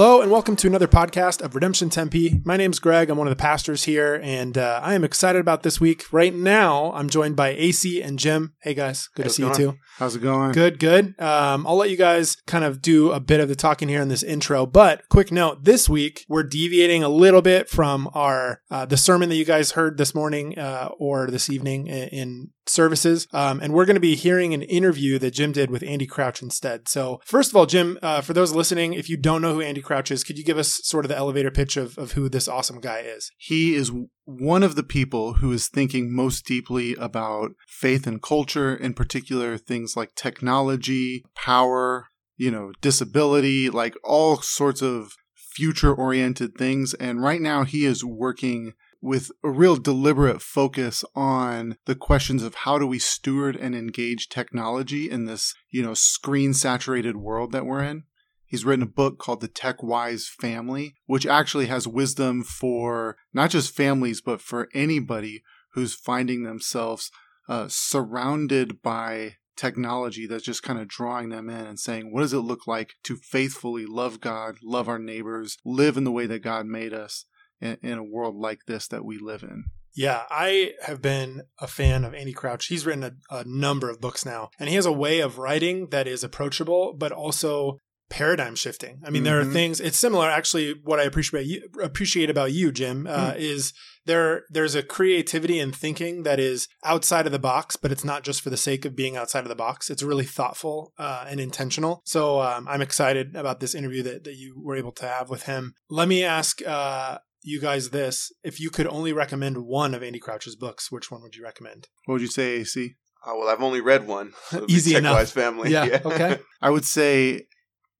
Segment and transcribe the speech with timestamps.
[0.00, 2.40] Hello and welcome to another podcast of Redemption Tempe.
[2.42, 3.10] My name is Greg.
[3.10, 6.10] I'm one of the pastors here, and uh, I am excited about this week.
[6.10, 8.54] Right now, I'm joined by AC and Jim.
[8.62, 9.78] Hey guys, good How's to see you too.
[9.98, 10.52] How's it going?
[10.52, 11.20] Good, good.
[11.20, 14.08] Um, I'll let you guys kind of do a bit of the talking here in
[14.08, 14.64] this intro.
[14.64, 19.28] But quick note: this week we're deviating a little bit from our uh, the sermon
[19.28, 23.72] that you guys heard this morning uh, or this evening in, in services, um, and
[23.72, 26.88] we're going to be hearing an interview that Jim did with Andy Crouch instead.
[26.88, 29.82] So, first of all, Jim, uh, for those listening, if you don't know who Andy
[29.82, 32.48] Crouch is, could you give us sort of the elevator pitch of, of who this
[32.48, 33.30] awesome guy is?
[33.38, 33.92] He is
[34.24, 39.58] one of the people who is thinking most deeply about faith and culture, in particular
[39.58, 46.94] things like technology, power, you know, disability, like all sorts of future oriented things.
[46.94, 52.54] And right now he is working with a real deliberate focus on the questions of
[52.54, 57.66] how do we steward and engage technology in this, you know, screen saturated world that
[57.66, 58.04] we're in.
[58.44, 63.50] He's written a book called The Tech Wise Family, which actually has wisdom for not
[63.50, 65.42] just families, but for anybody
[65.74, 67.10] who's finding themselves
[67.48, 72.32] uh, surrounded by technology that's just kind of drawing them in and saying, what does
[72.32, 76.42] it look like to faithfully love God, love our neighbors, live in the way that
[76.42, 77.26] God made us
[77.60, 79.64] in, in a world like this that we live in?
[79.94, 82.66] Yeah, I have been a fan of Andy Crouch.
[82.66, 85.88] He's written a, a number of books now, and he has a way of writing
[85.90, 89.00] that is approachable, but also paradigm shifting.
[89.04, 89.52] I mean, there are Mhm.
[89.52, 89.80] things.
[89.80, 90.74] It's similar, actually.
[90.82, 93.72] What I appreciate you, appreciate about you, Jim, uh, is
[94.04, 94.44] there.
[94.50, 98.42] There's a creativity in thinking that is outside of the box, but it's not just
[98.42, 99.90] for the sake of being outside of the box.
[99.90, 102.02] It's really thoughtful uh, and intentional.
[102.04, 105.44] So um, I'm excited about this interview that that you were able to have with
[105.44, 105.74] him.
[105.88, 106.60] Let me ask.
[106.66, 111.10] Uh, you guys, this if you could only recommend one of Andy Crouch's books, which
[111.10, 111.88] one would you recommend?
[112.04, 112.94] What would you say, AC?
[113.26, 114.32] Oh, uh, well, I've only read one.
[114.48, 115.12] So it'd be Easy enough.
[115.12, 115.70] Tech-Wise Family.
[115.70, 116.38] Yeah, okay.
[116.62, 117.46] I would say,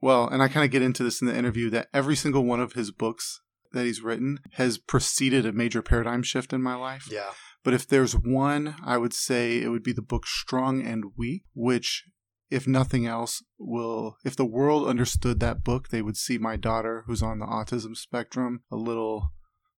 [0.00, 2.61] well, and I kind of get into this in the interview that every single one
[2.61, 3.40] of his books
[3.73, 7.08] that he's written has preceded a major paradigm shift in my life.
[7.11, 7.30] Yeah.
[7.62, 11.42] But if there's one, I would say it would be the book Strong and Weak,
[11.55, 12.05] which,
[12.50, 17.05] if nothing else, will, if the world understood that book, they would see my daughter,
[17.06, 19.33] who's on the autism spectrum, a little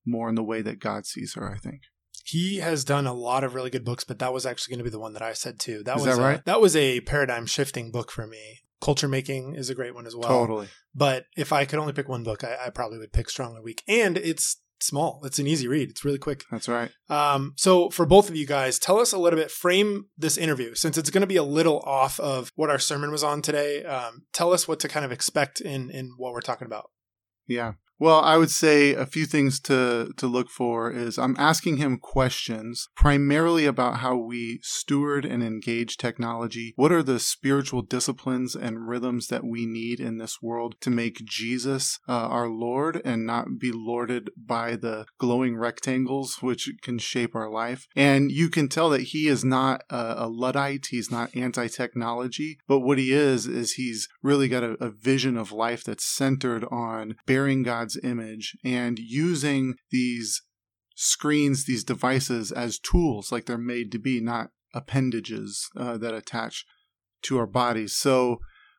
[0.06, 1.82] more in the way that God sees her, I think.
[2.24, 4.84] He has done a lot of really good books, but that was actually going to
[4.84, 5.82] be the one that I said too.
[5.84, 6.44] That Is was that a- right?
[6.44, 8.60] that was a paradigm shifting book for me.
[8.80, 10.28] Culture Making is a great one as well.
[10.28, 10.68] totally.
[10.94, 13.64] But if I could only pick one book, I, I probably would pick Strong and
[13.64, 13.82] Weak.
[13.86, 15.20] And it's small.
[15.24, 15.90] It's an easy read.
[15.90, 16.44] It's really quick.
[16.50, 16.90] That's right.
[17.08, 19.50] Um, so for both of you guys, tell us a little bit.
[19.50, 23.10] Frame this interview since it's going to be a little off of what our sermon
[23.10, 23.84] was on today.
[23.84, 26.90] Um, tell us what to kind of expect in in what we're talking about.
[27.46, 27.72] Yeah.
[27.98, 31.98] Well, I would say a few things to, to look for is I'm asking him
[31.98, 36.72] questions primarily about how we steward and engage technology.
[36.74, 41.24] What are the spiritual disciplines and rhythms that we need in this world to make
[41.24, 47.36] Jesus uh, our Lord and not be lorded by the glowing rectangles which can shape
[47.36, 47.86] our life?
[47.94, 52.58] And you can tell that he is not a, a Luddite, he's not anti technology,
[52.66, 56.64] but what he is, is he's really got a, a vision of life that's centered
[56.70, 60.42] on bearing God's image and using these
[60.94, 66.64] screens, these devices as tools like they're made to be, not appendages uh, that attach
[67.22, 67.92] to our bodies.
[67.92, 68.38] So,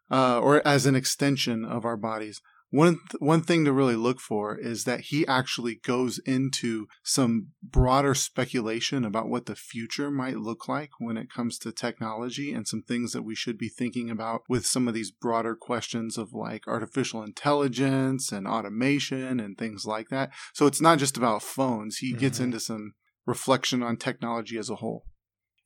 [0.10, 2.42] uh, or as an extension of our bodies.
[2.74, 7.50] One th- one thing to really look for is that he actually goes into some
[7.62, 12.68] broader speculation about what the future might look like when it comes to technology and
[12.68, 16.34] some things that we should be thinking about with some of these broader questions of
[16.34, 20.32] like artificial intelligence and automation and things like that.
[20.56, 21.98] So it's not just about phones.
[21.98, 22.46] He gets Mhm.
[22.46, 22.94] into some
[23.28, 25.06] reflection on technology as a whole.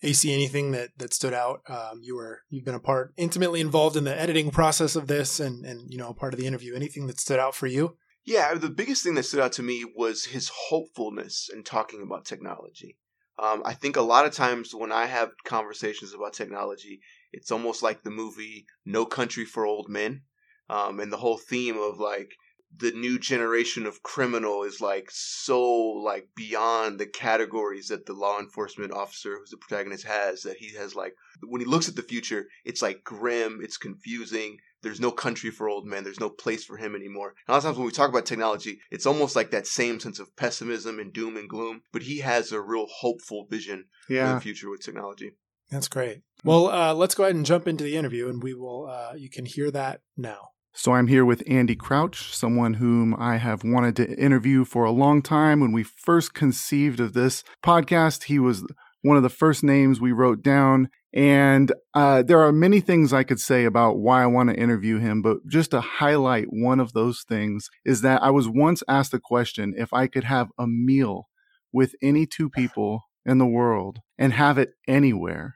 [0.04, 1.62] AC, anything that that stood out?
[1.68, 5.40] Um, you were you've been a part intimately involved in the editing process of this,
[5.40, 6.76] and and you know part of the interview.
[6.76, 7.98] Anything that stood out for you?
[8.26, 12.26] Yeah, the biggest thing that stood out to me was his hopefulness in talking about
[12.26, 12.98] technology.
[13.40, 17.00] Um, I think a lot of times when I have conversations about technology,
[17.32, 20.24] it's almost like the movie No Country for Old Men,
[20.70, 22.34] um, and the whole theme of like
[22.76, 28.40] the new generation of criminal is like so like beyond the categories that the law
[28.40, 32.02] enforcement officer who's the protagonist has that he has like when he looks at the
[32.02, 36.64] future it's like grim it's confusing there's no country for old men there's no place
[36.64, 39.36] for him anymore and a lot of times when we talk about technology it's almost
[39.36, 42.86] like that same sense of pessimism and doom and gloom but he has a real
[42.88, 45.32] hopeful vision for the future with technology
[45.70, 46.22] That's great.
[46.44, 48.88] Well, uh, let's go ahead and jump into the interview, and we will.
[48.88, 50.52] Uh, you can hear that now.
[50.78, 54.92] So I'm here with Andy Crouch, someone whom I have wanted to interview for a
[54.92, 55.60] long time.
[55.60, 58.64] When we first conceived of this podcast, he was
[59.02, 60.90] one of the first names we wrote down.
[61.12, 65.00] And uh, there are many things I could say about why I want to interview
[65.00, 69.14] him, but just to highlight one of those things is that I was once asked
[69.14, 71.28] the question if I could have a meal
[71.74, 75.56] with any two people in the world and have it anywhere.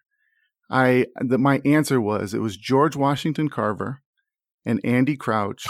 [0.68, 4.02] I the, my answer was it was George Washington Carver
[4.66, 5.66] and Andy Crouch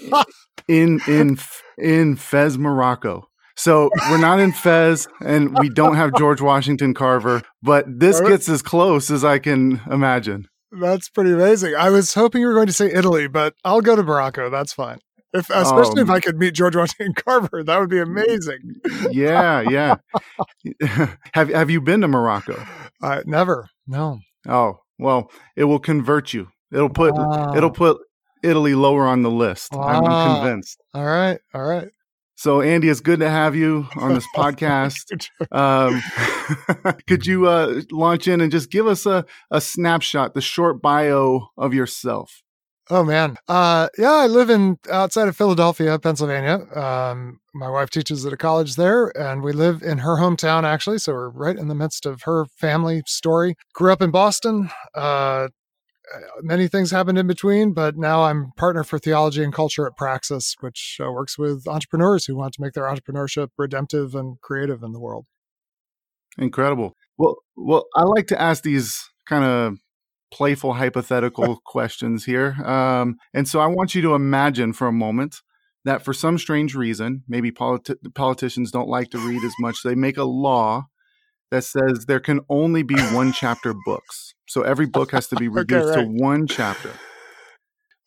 [0.68, 1.38] in in
[1.76, 3.28] in Fez, Morocco.
[3.56, 8.48] So we're not in Fez and we don't have George Washington Carver, but this gets
[8.48, 10.46] as close as I can imagine.
[10.70, 11.74] That's pretty amazing.
[11.74, 14.48] I was hoping you were going to say Italy, but I'll go to Morocco.
[14.48, 14.98] That's fine.
[15.32, 18.76] If, especially um, if I could meet George Washington Carver, that would be amazing.
[19.10, 19.96] yeah, yeah.
[21.34, 22.64] have Have you been to Morocco?
[23.02, 23.68] Uh, never.
[23.86, 24.20] No.
[24.46, 26.48] Oh well, it will convert you.
[26.72, 27.14] It'll put
[27.56, 27.98] it'll put
[28.42, 29.74] Italy lower on the list.
[29.74, 30.82] I'm convinced.
[30.94, 31.88] All right, all right.
[32.38, 35.28] So, Andy, it's good to have you on this podcast.
[35.50, 36.00] um,
[37.08, 41.48] could you uh, launch in and just give us a, a snapshot, the short bio
[41.56, 42.42] of yourself?
[42.90, 46.60] Oh man, uh, yeah, I live in outside of Philadelphia, Pennsylvania.
[46.74, 50.96] Um, my wife teaches at a college there, and we live in her hometown actually.
[50.98, 53.56] So we're right in the midst of her family story.
[53.74, 54.70] Grew up in Boston.
[54.94, 55.48] Uh,
[56.42, 60.56] many things happened in between, but now I'm partner for theology and culture at Praxis,
[60.60, 64.92] which uh, works with entrepreneurs who want to make their entrepreneurship redemptive and creative in
[64.92, 65.26] the world.
[66.38, 66.94] Incredible.
[67.16, 69.78] Well, well, I like to ask these kind of
[70.30, 75.40] playful hypothetical questions here, um, and so I want you to imagine for a moment
[75.84, 79.94] that for some strange reason, maybe politi- politicians don't like to read as much, they
[79.94, 80.86] make a law
[81.50, 84.34] that says there can only be one chapter books.
[84.48, 86.04] So every book has to be reduced okay, right.
[86.04, 86.92] to one chapter.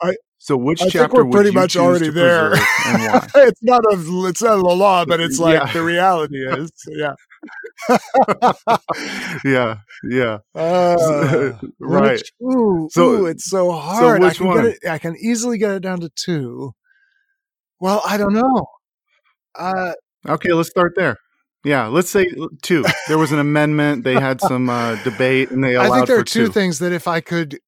[0.01, 2.53] I, so which I chapter think we're pretty much already there.
[2.55, 5.71] it's not a it's not a law, but it's like yeah.
[5.71, 6.71] the reality is.
[6.87, 7.13] Yeah.
[9.45, 9.77] yeah,
[10.09, 10.39] yeah.
[10.55, 12.13] Uh, right.
[12.13, 14.21] Which, ooh, so ooh, it's so hard.
[14.21, 14.57] So I can one?
[14.63, 16.71] Get it, I can easily get it down to two.
[17.79, 18.65] Well, I don't know.
[19.53, 19.93] Uh,
[20.27, 21.17] okay, let's start there.
[21.63, 22.27] Yeah, let's say
[22.61, 22.83] two.
[23.07, 24.03] There was an amendment.
[24.03, 25.91] They had some uh, debate, and they allowed.
[25.91, 27.59] I think there are two, two things that if I could,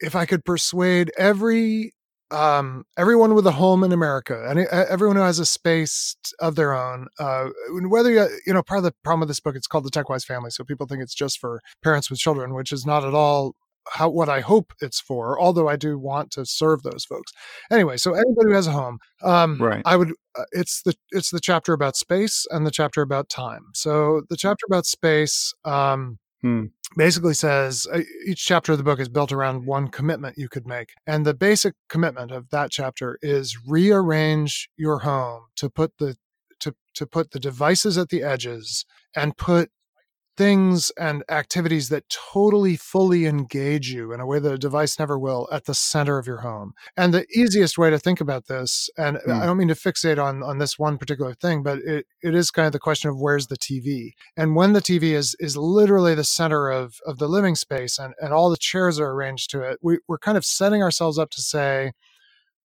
[0.00, 1.92] if I could persuade every
[2.30, 6.72] um, everyone with a home in America and everyone who has a space of their
[6.72, 7.50] own, uh,
[7.82, 10.24] whether you, you know, part of the problem with this book, it's called the TechWise
[10.24, 13.54] Family, so people think it's just for parents with children, which is not at all
[13.90, 15.40] how what I hope it's for.
[15.40, 17.32] Although I do want to serve those folks.
[17.70, 19.82] Anyway, so anybody who has a home, um, right?
[19.84, 20.12] I would.
[20.38, 23.66] Uh, it's the it's the chapter about space and the chapter about time.
[23.74, 25.54] So the chapter about space.
[25.64, 26.66] Um, hmm.
[26.94, 30.66] Basically says uh, each chapter of the book is built around one commitment you could
[30.66, 30.90] make.
[31.06, 36.16] And the basic commitment of that chapter is rearrange your home to put the
[36.60, 38.84] to, to put the devices at the edges
[39.16, 39.70] and put
[40.36, 45.18] things and activities that totally fully engage you in a way that a device never
[45.18, 46.72] will at the center of your home.
[46.96, 49.32] And the easiest way to think about this, and mm.
[49.32, 52.50] I don't mean to fixate on on this one particular thing, but it, it is
[52.50, 54.12] kind of the question of where's the TV.
[54.36, 58.14] And when the TV is is literally the center of of the living space and,
[58.20, 61.30] and all the chairs are arranged to it, we, we're kind of setting ourselves up
[61.30, 61.92] to say,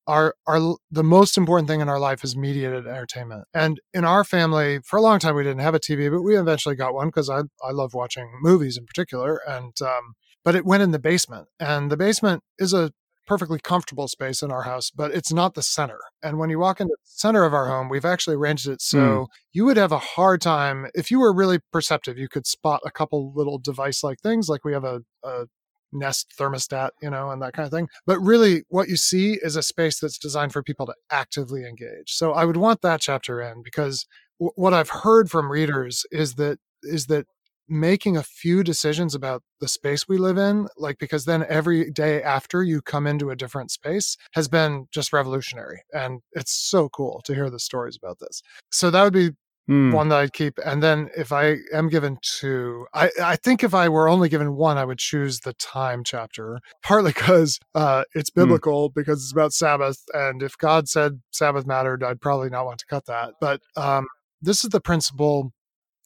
[0.08, 3.46] our our the most important thing in our life is mediated entertainment.
[3.54, 6.38] And in our family, for a long time we didn't have a TV, but we
[6.38, 9.42] eventually got one because I I love watching movies in particular.
[9.48, 10.14] And um,
[10.44, 12.92] but it went in the basement, and the basement is a
[13.28, 16.00] perfectly comfortable space in our house, but it's not the center.
[16.24, 18.98] And when you walk into the center of our home, we've actually arranged it so
[18.98, 19.26] mm.
[19.52, 22.18] you would have a hard time if you were really perceptive.
[22.18, 25.48] You could spot a couple little device-like things, like we have a, a
[25.92, 27.88] Nest thermostat, you know, and that kind of thing.
[28.06, 32.14] But really, what you see is a space that's designed for people to actively engage.
[32.14, 34.06] So I would want that chapter in because
[34.40, 37.26] w- what I've heard from readers is that is that
[37.70, 42.24] making a few decisions about the space we live in like because then every day
[42.24, 47.22] after you come into a different space has been just revolutionary and it's so cool
[47.26, 48.42] to hear the stories about this
[48.72, 49.32] so that would be
[49.70, 49.94] mm.
[49.94, 50.58] one that I'd keep.
[50.66, 54.56] And then if I am given two, I, I think if I were only given
[54.56, 58.42] one, I would choose the time chapter, partly because uh, it's hmm.
[58.42, 58.94] biblical, mm.
[58.96, 60.04] because it's about Sabbath.
[60.14, 63.34] And if God said Sabbath mattered, I'd probably not want to cut that.
[63.40, 64.08] But um,
[64.42, 65.52] this is the principle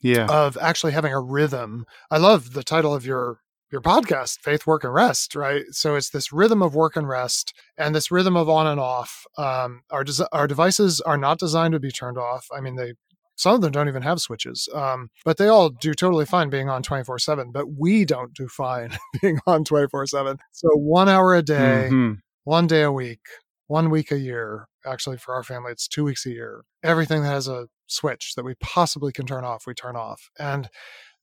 [0.01, 0.27] yeah.
[0.27, 1.85] of actually having a rhythm.
[2.09, 3.39] I love the title of your
[3.71, 7.53] your podcast faith work and rest right so it's this rhythm of work and rest
[7.77, 11.71] and this rhythm of on and off um, our, des- our devices are not designed
[11.71, 12.91] to be turned off i mean they
[13.41, 16.69] some of them don't even have switches, um, but they all do totally fine being
[16.69, 17.51] on 24 7.
[17.51, 20.37] But we don't do fine being on 24 7.
[20.51, 22.13] So one hour a day, mm-hmm.
[22.43, 23.21] one day a week,
[23.65, 24.67] one week a year.
[24.85, 26.63] Actually, for our family, it's two weeks a year.
[26.83, 30.29] Everything that has a switch that we possibly can turn off, we turn off.
[30.37, 30.69] And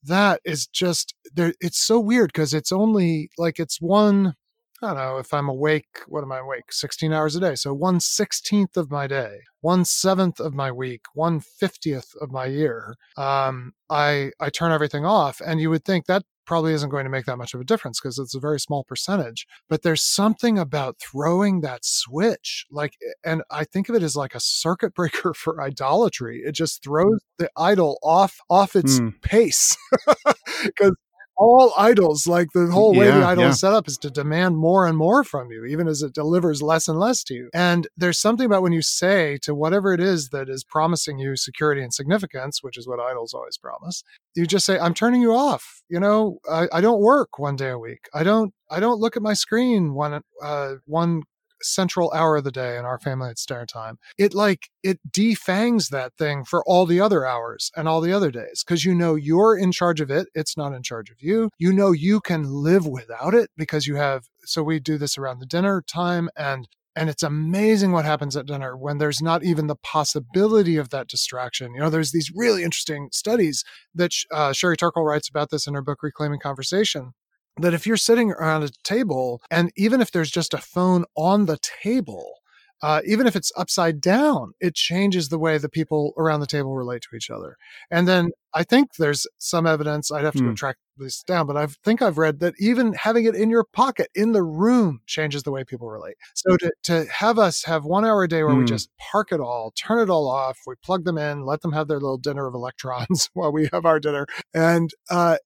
[0.03, 1.53] that is just there.
[1.61, 4.35] It's so weird because it's only like it's one.
[4.81, 5.99] I don't know if I'm awake.
[6.07, 6.71] What am I awake?
[6.71, 7.55] 16 hours a day.
[7.55, 12.45] So one sixteenth of my day, one seventh of my week, one fiftieth of my
[12.45, 12.95] year.
[13.17, 17.11] Um, I I turn everything off, and you would think that probably isn't going to
[17.11, 19.45] make that much of a difference because it's a very small percentage.
[19.69, 24.33] But there's something about throwing that switch, like, and I think of it as like
[24.33, 26.41] a circuit breaker for idolatry.
[26.45, 29.21] It just throws the idol off off its Mm.
[29.21, 29.77] pace
[30.63, 30.95] because
[31.39, 33.49] all idols, like the whole way the Yeah, idol yeah.
[33.49, 36.61] is set up, is to demand more and more from you, even as it delivers
[36.61, 37.49] less and less to you.
[37.53, 41.35] And there's something about when you say to whatever it is that is promising you
[41.37, 44.03] security and significance, which is what idols always promise,
[44.35, 47.69] you just say, "I'm turning you off." You know, I, I don't work one day
[47.69, 48.07] a week.
[48.13, 48.53] I don't.
[48.69, 51.23] I don't look at my screen one uh, one
[51.61, 55.89] central hour of the day in our family it's dinner time it like it defangs
[55.89, 59.15] that thing for all the other hours and all the other days because you know
[59.15, 62.43] you're in charge of it it's not in charge of you you know you can
[62.43, 66.67] live without it because you have so we do this around the dinner time and
[66.95, 71.07] and it's amazing what happens at dinner when there's not even the possibility of that
[71.07, 71.73] distraction.
[71.73, 73.63] You know, there's these really interesting studies
[73.95, 77.13] that uh, Sherry Turkle writes about this in her book, Reclaiming Conversation.
[77.59, 81.45] That if you're sitting around a table, and even if there's just a phone on
[81.45, 82.35] the table,
[82.81, 86.73] uh, even if it's upside down, it changes the way the people around the table
[86.75, 87.57] relate to each other.
[87.91, 90.55] And then I think there's some evidence, I'd have to go Hmm.
[90.55, 94.07] track this down, but I think I've read that even having it in your pocket
[94.15, 96.15] in the room changes the way people relate.
[96.35, 98.65] So to, to have us have one hour a day where we Hmm.
[98.65, 101.87] just park it all, turn it all off, we plug them in, let them have
[101.89, 104.25] their little dinner of electrons while we have our dinner.
[104.53, 105.37] And, uh,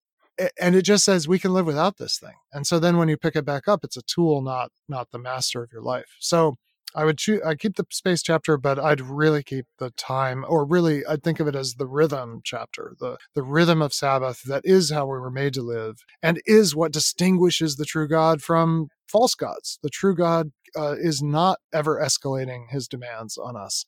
[0.59, 2.35] and it just says we can live without this thing.
[2.51, 5.19] And so then when you pick it back up, it's a tool, not not the
[5.19, 6.15] master of your life.
[6.19, 6.55] So
[6.95, 10.65] I would choose, I'd keep the space chapter, but I'd really keep the time, or
[10.65, 14.61] really, I'd think of it as the rhythm chapter, the, the rhythm of Sabbath that
[14.63, 18.89] is how we were made to live and is what distinguishes the true God from
[19.07, 19.79] false gods.
[19.81, 23.85] The true God uh, is not ever escalating his demands on us.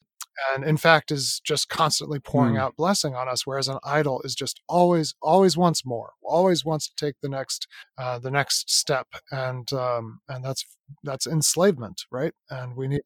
[0.53, 2.59] And in fact, is just constantly pouring Hmm.
[2.59, 6.87] out blessing on us, whereas an idol is just always, always wants more, always wants
[6.89, 10.65] to take the next, uh, the next step, and um, and that's
[11.03, 12.33] that's enslavement, right?
[12.49, 13.01] And we need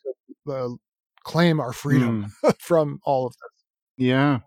[0.47, 0.69] to uh,
[1.23, 2.55] claim our freedom Mm.
[2.59, 3.63] from all of this.
[3.97, 4.39] Yeah.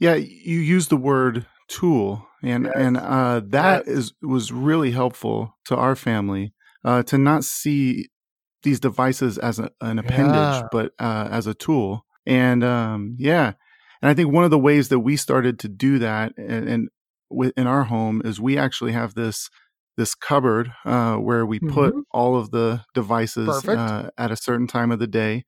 [0.00, 2.74] Yeah, you use the word tool and Yes.
[2.76, 3.88] and uh that Yes.
[3.88, 6.54] is was really helpful to our family
[6.84, 8.08] uh to not see
[8.62, 10.68] these devices as a, an appendage Yeah.
[10.72, 12.05] but uh as a tool.
[12.26, 13.52] And um yeah.
[14.02, 16.88] And I think one of the ways that we started to do that and, and
[17.30, 19.50] with, in our home is we actually have this
[19.96, 22.04] this cupboard uh, where we put Mhm.
[22.10, 25.44] all of the devices uh, at a certain time of the day,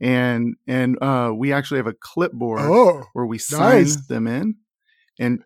[0.00, 4.06] and and uh, we actually have a clipboard Oh, where we sign nice.
[4.08, 4.56] them in,
[5.18, 5.44] and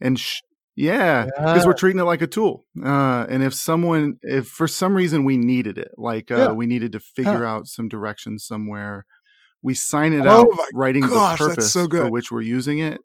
[0.00, 0.42] and sh-
[0.76, 2.66] yeah, because we're treating it like a tool.
[2.84, 6.52] Uh, and if someone, if for some reason we needed it, like uh, Yeah.
[6.56, 9.06] we needed to figure out some directions somewhere,
[9.62, 13.00] we sign it Oh out, writing gosh, the purpose so for which we're using it,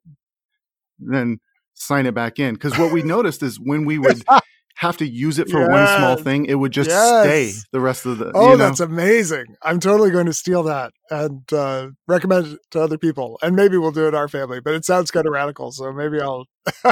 [1.00, 1.40] then
[1.74, 2.54] sign it back in.
[2.56, 4.24] Because what we noticed is when we would
[4.76, 7.22] have to use it for one small thing, it would just Yes.
[7.22, 8.32] stay the rest of the.
[8.34, 8.64] Oh, you know?
[8.66, 9.46] that's amazing.
[9.64, 13.38] I'm totally going to steal that and uh, recommend it to other people.
[13.42, 15.72] And maybe we'll do it in our family, but it sounds kind of radical.
[15.72, 16.46] So maybe I'll,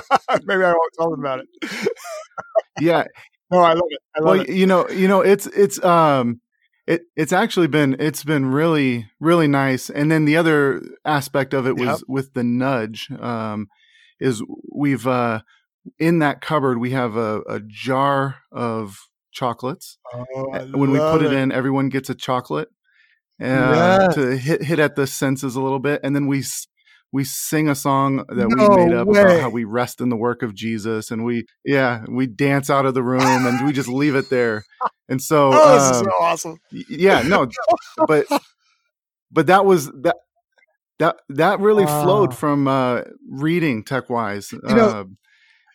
[0.45, 1.89] maybe I won't tell them about it.
[2.79, 3.05] yeah.
[3.51, 3.99] No, I love it.
[4.15, 4.49] I love well it.
[4.49, 6.39] you know you know it's it's um
[6.89, 11.67] it it's actually been it's been really really nice and then the other aspect of
[11.67, 12.01] it was Yep.
[12.07, 13.67] with the nudge um
[14.19, 14.41] is
[14.73, 15.41] we've uh
[15.99, 18.97] in that cupboard we have a, a jar of
[19.31, 20.25] chocolates Oh,
[20.73, 22.69] when we put it, in everyone gets a chocolate
[23.41, 24.15] uh, Yes.
[24.15, 26.43] to hit hit at the senses a little bit and then we
[27.11, 30.43] we sing a song that we made up about how we rest in the work
[30.43, 34.15] of Jesus and we yeah we dance out of the room and we just leave
[34.15, 34.63] it there
[35.07, 36.57] and so Oh, this is um, so awesome.
[36.71, 37.47] yeah no
[38.07, 38.25] but
[39.31, 40.15] but that was that
[40.99, 42.01] that that really Wow.
[42.01, 45.03] flowed from uh reading techwise You know, uh,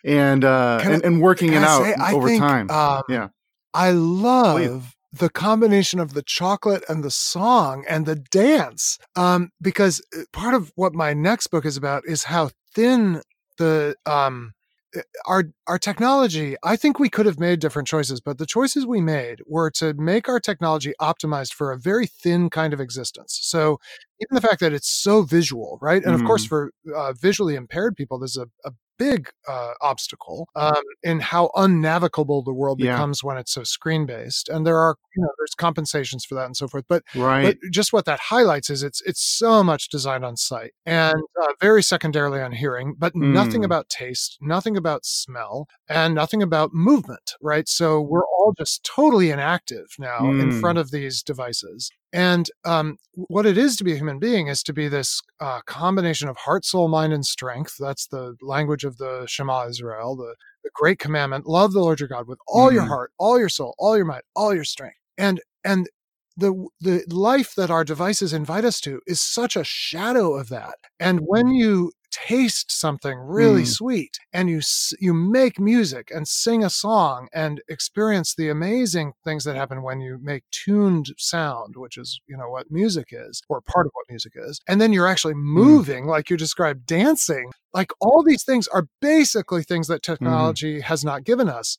[0.05, 3.29] and uh can I- and, and working it out say, over think, time Um, Yeah.
[3.73, 8.99] I love the combination of the chocolate and the song and the dance.
[9.17, 13.23] Um, because uh, part of what my next book is about is how thin
[13.59, 14.53] the um
[14.97, 18.85] uh, our our technology i think we could have made different choices but the choices
[18.85, 23.39] we made were to make our technology optimized for a very thin kind of existence
[23.43, 23.79] so
[24.21, 26.49] even the fact that it's so visual right and of course Mhm.
[26.49, 32.43] for uh, visually impaired people there's a, a big uh, obstacle um, in how unnavigable
[32.43, 32.93] the world Yeah.
[32.93, 34.49] becomes when it's so screen based.
[34.49, 36.85] And there are, you know, there's compensations for that and so forth.
[36.89, 37.57] But Right.
[37.63, 41.53] but just what that highlights is it's it's so much designed on sight and uh,
[41.61, 43.67] very secondarily on hearing, but nothing Mm.
[43.67, 47.33] about taste, nothing about smell, and nothing about movement.
[47.43, 47.69] Right.
[47.69, 50.61] So we're all just totally inactive now in Mm.
[50.61, 51.91] front of these devices.
[52.15, 55.61] And um, what it is to be a human being is to be this uh,
[55.67, 57.75] combination of heart, soul, mind, and strength.
[57.81, 62.09] That's the language of the Shema Israel, the, the great commandment: love the Lord your
[62.09, 62.89] God with all your Mhm.
[62.89, 64.97] heart, all your soul, all your mind, all your strength.
[65.19, 65.89] And and
[66.37, 70.77] the the life that our devices invite us to is such a shadow of that.
[71.01, 73.67] And when you taste something really Mm.
[73.67, 74.61] sweet and you
[75.01, 80.01] you make music and sing a song and experience the amazing things that happen when
[80.01, 84.07] you make tuned sound which is you know what music is or part of what
[84.09, 87.51] music is and then you're actually moving like you described dancing.
[87.73, 91.77] Like all these things are basically things that technology has not given us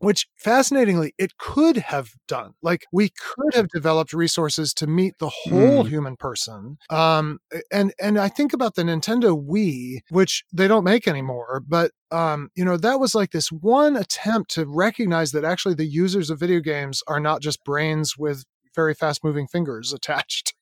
[0.00, 5.28] which fascinatingly it could have done like we could have developed resources to meet the
[5.28, 5.88] whole Mm.
[5.88, 7.38] human person um
[7.72, 12.50] and and i think about the nintendo wii which they don't make anymore but um
[12.54, 16.38] you know that was like this one attempt to recognize that actually the users of
[16.40, 20.54] video games are not just brains with very fast moving fingers attached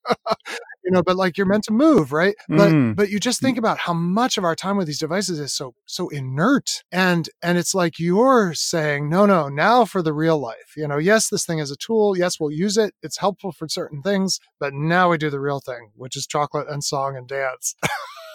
[0.84, 2.94] you know but like you're meant to move right but Mm.
[2.96, 5.74] but you just think about how much of our time with these devices is so
[5.86, 10.74] so inert and and it's like you're saying no no now for the real life
[10.76, 13.68] you know yes this thing is a tool yes we'll use it it's helpful for
[13.68, 17.28] certain things but now we do the real thing which is chocolate and song and
[17.28, 17.74] dance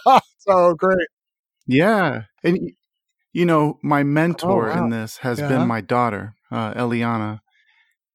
[0.39, 1.07] so great
[1.67, 2.23] Yeah.
[2.43, 2.71] And,
[3.33, 4.75] you know, my mentor Oh, wow.
[4.77, 5.47] in this has Yeah.
[5.49, 7.39] been my daughter, uh, Eliana.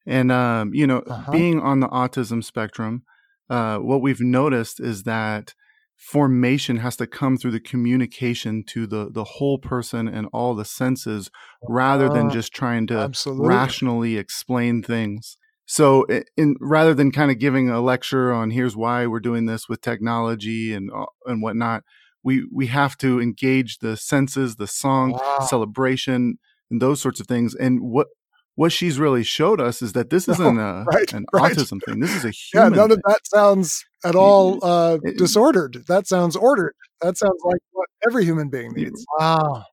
[0.07, 1.31] And, um, you know, Uh-huh.
[1.31, 3.05] being on the autism spectrum,
[3.51, 5.55] uh, what we've noticed is that
[5.97, 10.65] formation has to come through the communication to the, the whole person and all the
[10.65, 11.31] senses
[11.69, 15.37] rather than Uh, just trying to absolutely rationally explain things.
[15.67, 16.05] So,
[16.37, 19.81] in rather than kind of giving a lecture on here's why we're doing this with
[19.81, 21.85] technology and uh, and whatnot,
[22.23, 25.47] we we have to engage the senses, the song, Wow.
[25.49, 26.39] celebration,
[26.71, 27.55] and those sorts of things.
[27.55, 28.09] And what
[28.57, 31.53] what she's really showed us is that this isn't a, right, an right.
[31.57, 32.01] autism thing.
[32.01, 32.73] This is a human.
[32.73, 33.03] yeah none of thing.
[33.07, 38.25] that sounds at all uh it- disordered that sounds ordered that sounds like what every
[38.25, 39.65] human being needs wow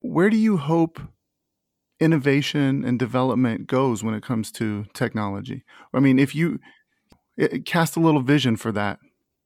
[0.00, 1.00] Where do you hope
[2.00, 5.64] innovation and development goes when it comes to technology?
[5.94, 6.58] I mean, if you
[7.38, 8.98] eh, cast a little vision for that.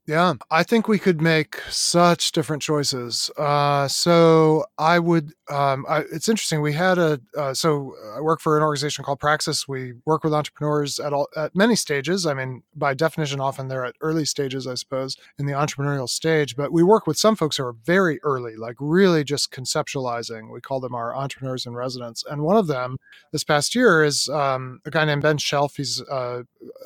[0.09, 3.29] Yeah, I think we could make such different choices.
[3.37, 5.33] Uh, so I would.
[5.51, 6.61] Um, I, it's interesting.
[6.61, 7.21] We had a.
[7.37, 9.67] Uh, so I work for an organization called Praxis.
[9.67, 12.25] We work with entrepreneurs at all at many stages.
[12.25, 16.55] I mean, by definition, often they're at early stages, I suppose, in the entrepreneurial stage.
[16.55, 20.51] But we work with some folks who are very early, like really just conceptualizing.
[20.51, 22.23] We call them our entrepreneurs in residence.
[22.27, 22.97] And one of them
[23.31, 25.75] this past year is um, a guy named Ben Shelf.
[25.75, 26.41] He's uh,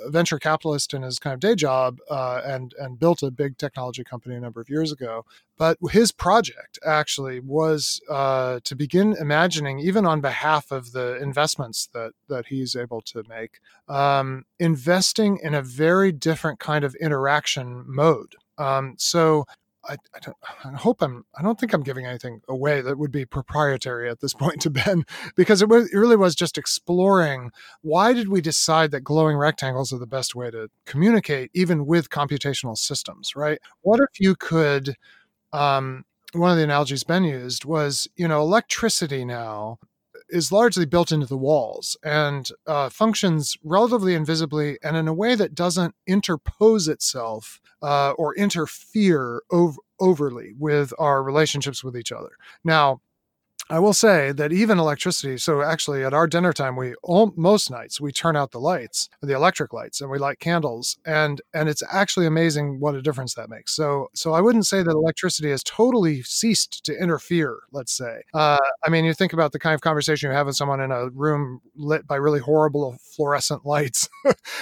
[0.05, 3.57] a venture capitalist in his kind of day job uh, and and built a big
[3.57, 5.25] technology company a number of years ago.
[5.57, 11.89] But his project actually was uh, to begin imagining, even on behalf of the investments
[11.93, 17.83] that that he's able to make, um, investing in a very different kind of interaction
[17.85, 18.35] mode.
[18.57, 19.45] Um, so
[19.85, 21.25] I, I, don't, I hope I'm.
[21.37, 24.69] I don't think I'm giving anything away that would be proprietary at this point to
[24.69, 29.37] Ben, because it, was, it really was just exploring why did we decide that glowing
[29.37, 33.59] rectangles are the best way to communicate, even with computational systems, right?
[33.81, 34.95] What if you could?
[35.51, 39.77] Um, one of the analogies Ben used was, you know, electricity now
[40.33, 45.35] is largely built into the walls and uh, functions relatively invisibly and in a way
[45.35, 52.31] that doesn't interpose itself uh, or interfere ov- overly with our relationships with each other.
[52.63, 52.99] Now,
[53.69, 55.37] I will say that even electricity.
[55.37, 56.93] So actually, at our dinner time, we
[57.35, 61.41] most nights we turn out the lights, the electric lights, and we light candles, and
[61.53, 63.73] and it's actually amazing what a difference that makes.
[63.73, 67.59] So so I wouldn't say that electricity has totally ceased to interfere.
[67.71, 68.23] Let's say.
[68.33, 70.91] Uh, I mean, you think about the kind of conversation you have with someone in
[70.91, 74.09] a room lit by really horrible fluorescent lights,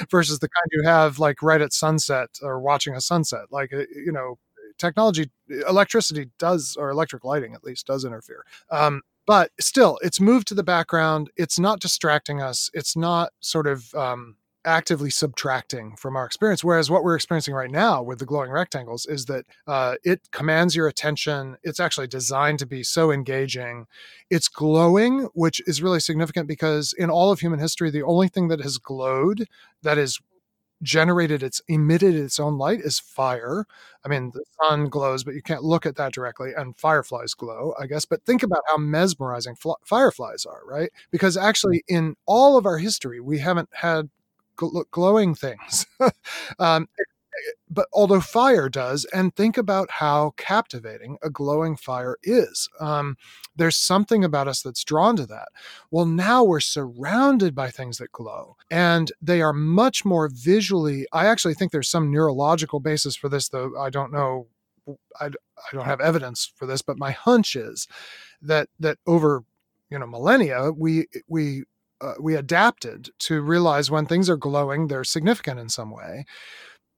[0.10, 3.46] versus the kind you have like right at sunset or watching a sunset.
[3.52, 4.38] Like uh, you know,
[4.82, 5.30] technology
[5.68, 8.46] electricity does or electric lighting at least does interfere.
[8.70, 11.30] Um, but still it's moved to the background.
[11.38, 12.70] It's not distracting us.
[12.74, 17.72] It's not sort of um, actively subtracting from our experience whereas what we're experiencing right
[17.72, 21.58] now with the glowing rectangles is that uh, it commands your attention.
[21.64, 23.88] It's actually designed to be so engaging.
[24.30, 28.50] It's glowing which is really significant because in all of human history the only thing
[28.50, 29.48] that has glowed
[29.82, 30.20] that is
[30.82, 33.66] generated its emitted its own light is fire.
[34.06, 37.74] I mean, the sun glows, but you can't look at that directly, and fireflies glow,
[37.80, 38.06] I guess.
[38.06, 40.92] But think about how mesmerizing fl- fireflies are, right?
[41.12, 44.10] Because actually, in all of our history, we haven't had
[44.58, 45.86] gl- glowing things.
[46.60, 46.88] um,
[47.70, 52.70] but although fire does, and think about how captivating a glowing fire is.
[52.80, 53.18] Um,
[53.56, 55.50] there's something about us that's drawn to that.
[55.90, 61.06] Well, now we're surrounded by things that glow, and they are much more visually.
[61.12, 64.48] I actually think there's some neurological basis for this, though I don't know.
[65.20, 67.88] I, I don't have evidence for this, but my hunch is
[68.42, 69.44] that that over
[69.90, 71.64] you know millennia we we
[72.02, 76.26] uh, we adapted to realize when things are glowing, they're significant in some way.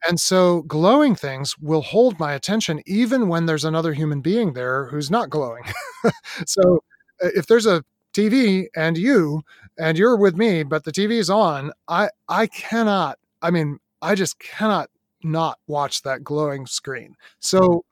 [0.08, 4.88] And so glowing things will hold my attention even when there's another human being there
[4.88, 5.63] who's not glowing.
[6.46, 6.84] so
[7.24, 9.44] uh, if there's a TV and you
[9.78, 14.16] and you're with me but the TV is on, I I cannot I mean, I
[14.16, 14.89] just cannot
[15.24, 17.16] not watch that glowing screen.
[17.39, 17.84] So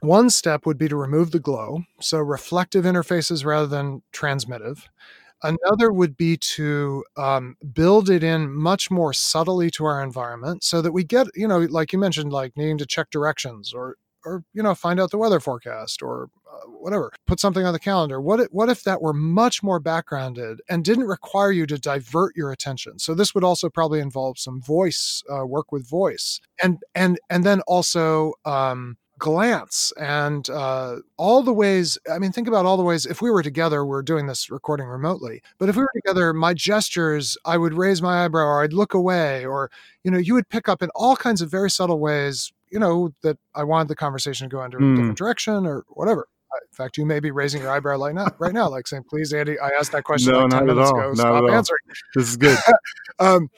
[0.00, 4.88] one step would be to remove the glow, so reflective interfaces rather than transmittive.
[5.44, 10.80] Another would be to um, build it in much more subtly to our environment so
[10.80, 14.42] that we get, you know, like you mentioned, like needing to check directions or, or
[14.54, 17.12] you know, find out the weather forecast or uh, whatever.
[17.26, 18.22] Put something on the calendar.
[18.22, 22.34] What if, what if that were much more backgrounded and didn't require you to divert
[22.34, 22.98] your attention?
[22.98, 27.44] So this would also probably involve some voice uh, work with voice, and and and
[27.44, 28.32] then also.
[28.46, 33.22] Um, glance and uh, all the ways i mean think about all the ways if
[33.22, 37.36] we were together we're doing this recording remotely but if we were together my gestures
[37.44, 39.70] i would raise my eyebrow or i'd look away or
[40.02, 43.14] you know you would pick up in all kinds of very subtle ways you know
[43.22, 44.96] that i wanted the conversation to go into a Mm.
[44.96, 46.26] different direction or whatever
[46.70, 49.32] in fact you may be raising your eyebrow like now right now like saying please
[49.32, 51.50] andy i asked that question No, like 10 not at minutes all, ago not stop
[51.50, 51.78] answering
[52.14, 52.58] This is good.
[53.20, 53.48] um,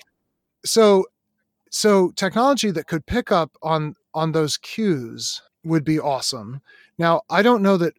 [0.64, 1.04] so
[1.70, 6.60] so technology that could pick up on on those cues would be awesome
[6.98, 7.94] now i don't know that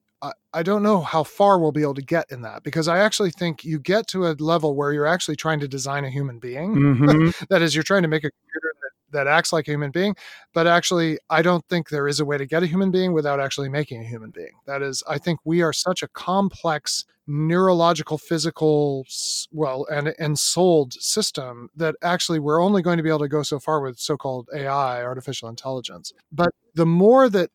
[0.53, 3.29] I- don't know how far we'll be able to get in that because I actually
[3.29, 6.73] think you get to a level where you're actually trying to design a human being.
[6.73, 8.73] hmm That is, you're trying to make a computer
[9.11, 10.15] that, acts like a human being.
[10.53, 13.39] But actually, I don't think there is a way to get a human being without
[13.39, 14.53] actually making a human being.
[14.65, 19.05] That is, I think we are such a complex neurological, physical,
[19.51, 23.43] well, and and souled system that actually we're only going to be able to go
[23.43, 26.13] so far with so-called AI, artificial intelligence.
[26.31, 27.51] But the more that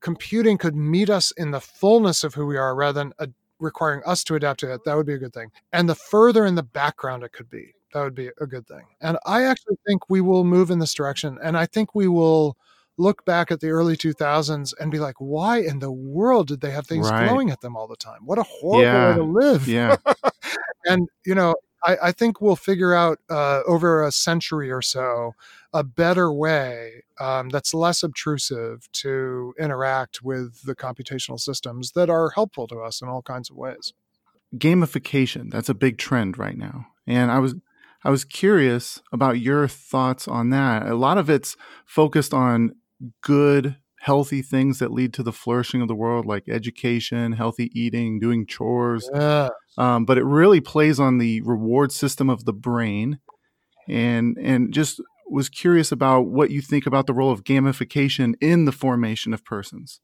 [0.00, 3.26] computing could meet us in the fullness of who we are rather than uh,
[3.58, 5.50] requiring us to adapt to it, that would be a good thing.
[5.72, 8.84] And the further in the background it could be, that would be a good thing.
[9.00, 11.38] And I actually think we will move in this direction.
[11.42, 12.58] And I think we will
[12.98, 16.72] look back at the early 2000s and be like, why in the world did they
[16.72, 17.26] have things Right.
[17.26, 18.26] glowing at them all the time?
[18.26, 19.08] What a horrible Yeah.
[19.08, 19.66] way to live.
[19.66, 19.96] Yeah.
[20.84, 21.54] and, you know,
[21.84, 25.32] I, I think we'll figure out uh, over a century or so
[25.72, 32.28] a better way um, that's less obtrusive to interact with the computational systems that are
[32.28, 33.94] helpful to us in all kinds of ways.
[34.54, 36.88] Gamification, that's a big trend right now.
[37.06, 37.54] And I was
[38.06, 40.86] I was curious about your thoughts on that.
[40.86, 42.70] A lot of it's focused on
[43.20, 48.20] good, healthy things that lead to the flourishing of the world, like education, healthy eating,
[48.20, 49.10] doing chores.
[49.12, 49.48] Yeah.
[49.76, 53.18] um, but it really plays on the reward system of the brain
[53.88, 58.66] and and just was curious about what you think about the role of gamification in
[58.66, 60.00] the formation of persons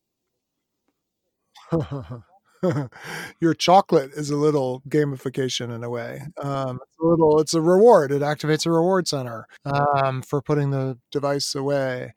[3.40, 6.22] Your chocolate is a little gamification in a way.
[6.38, 8.12] Um, it's a little, it's a reward.
[8.12, 12.14] It activates a reward center um, for putting the device away.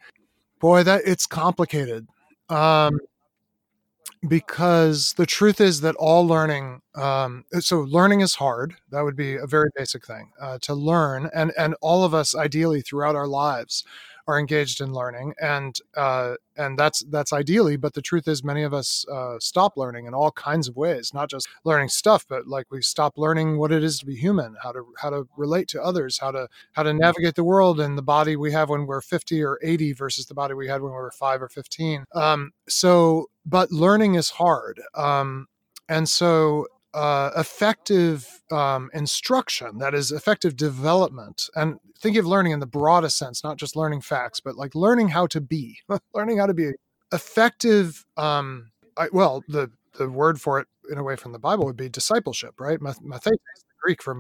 [0.60, 2.08] Boy, that it's complicated.
[2.50, 3.00] Um,
[4.28, 9.36] because the truth is that all learning um, so learning is hard that would be
[9.36, 13.28] a very basic thing uh, to learn and and all of us ideally throughout our
[13.28, 13.84] lives
[14.28, 18.64] are engaged in learning and uh, and that's that's ideally but the truth is many
[18.64, 22.48] of us uh, stop learning in all kinds of ways not just learning stuff but
[22.48, 25.68] like we stop learning what it is to be human how to how to relate
[25.68, 28.86] to others how to how to navigate the world and the body we have when
[28.86, 32.06] we're 50 or 80 versus the body we had when we were 5 or 15
[32.14, 35.48] um, so but learning is hard um,
[35.88, 42.60] and so uh, effective um, instruction that is effective development and think of learning in
[42.60, 45.78] the broadest sense not just learning facts but like learning how to be
[46.14, 46.72] learning how to be
[47.12, 51.66] effective um, I, well the the word for it in a way from the Bible
[51.66, 52.82] would be discipleship, right?
[52.82, 54.18] Math- Mathetes, the Greek for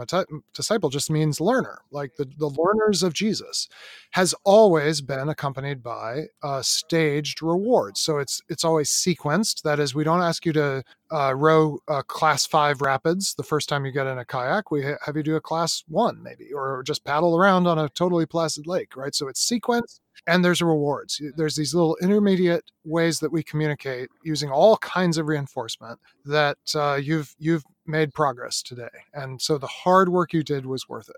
[0.53, 1.79] disciple, just means learner.
[1.89, 3.67] Like the, the learners of Jesus
[4.11, 7.99] has always been accompanied by uh, staged rewards.
[7.99, 9.63] So it's it's always sequenced.
[9.63, 13.67] That is, we don't ask you to uh, row uh, class five rapids the first
[13.67, 14.69] time you get in a kayak.
[14.69, 17.89] We ha- have you do a class one maybe, or just paddle around on a
[17.89, 19.15] totally placid lake, right?
[19.15, 21.21] So it's sequenced and there's rewards.
[21.35, 26.99] There's these little intermediate ways that we communicate using all kinds of reinforcement that uh,
[27.01, 31.17] you've you've made progress today, and so the hard work you did was worth it.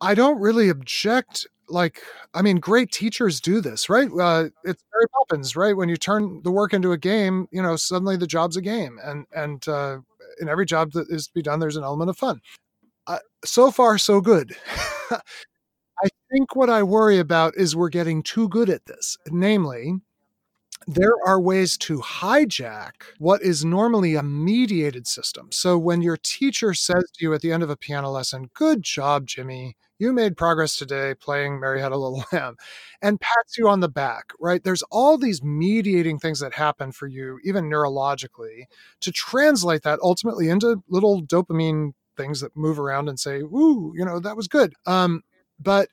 [0.00, 1.46] I don't really object.
[1.68, 4.08] Like, I mean, great teachers do this, right?
[4.08, 5.76] Uh, it's Mary Poppins, right?
[5.76, 8.98] When you turn the work into a game, you know, suddenly the job's a game,
[9.02, 9.98] and and uh,
[10.40, 12.40] in every job that is to be done, there's an element of fun.
[13.44, 14.56] So far, so good.
[16.36, 19.16] Think what I worry about is we're getting too good at this.
[19.30, 19.94] Namely,
[20.86, 25.48] there are ways to hijack what is normally a mediated system.
[25.50, 28.82] So when your teacher says to you at the end of a piano lesson, Good
[28.82, 32.56] job, Jimmy, you made progress today playing Mary Had a Little Lamb,
[33.00, 34.62] and pats you on the back, right?
[34.62, 38.64] There's all these mediating things that happen for you, even neurologically,
[39.00, 44.04] to translate that ultimately into little dopamine things that move around and say, Woo, you
[44.04, 44.74] know, that was good.
[44.84, 45.22] Um,
[45.58, 45.88] but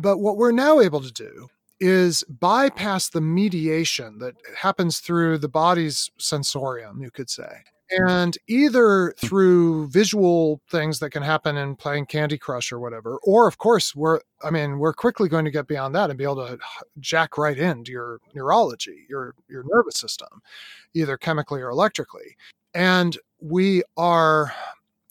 [0.00, 1.48] but what we're now able to do
[1.80, 7.62] is bypass the mediation that happens through the body's sensorium, you could say.
[7.90, 13.48] And either through visual things that can happen in playing Candy Crush or whatever, or
[13.48, 16.46] of course, we're, I mean, we're quickly going to get beyond that and be able
[16.46, 16.58] to
[17.00, 20.28] jack right into your neurology, your, your nervous system,
[20.92, 22.36] either chemically or electrically.
[22.74, 24.52] And we are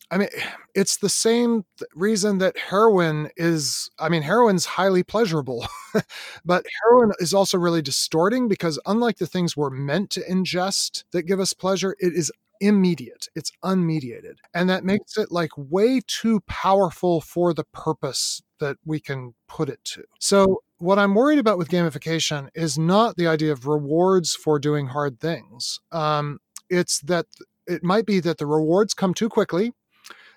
[0.10, 0.30] I mean,
[0.74, 5.68] it's the same reason that heroin is, I mean, heroin's highly pleasurable,
[6.46, 11.24] but heroin is also really distorting because unlike the things we're meant to ingest that
[11.24, 14.36] give us pleasure, it is immediate, it's unmediated.
[14.54, 19.70] And that makes it like way too powerful for the purpose that we can put
[19.70, 20.04] it to.
[20.20, 24.88] So, what I'm worried about with gamification is not the idea of rewards for doing
[24.88, 25.80] hard things.
[25.92, 26.40] Um,
[26.70, 27.26] it's that
[27.66, 29.74] it might be that the rewards come too quickly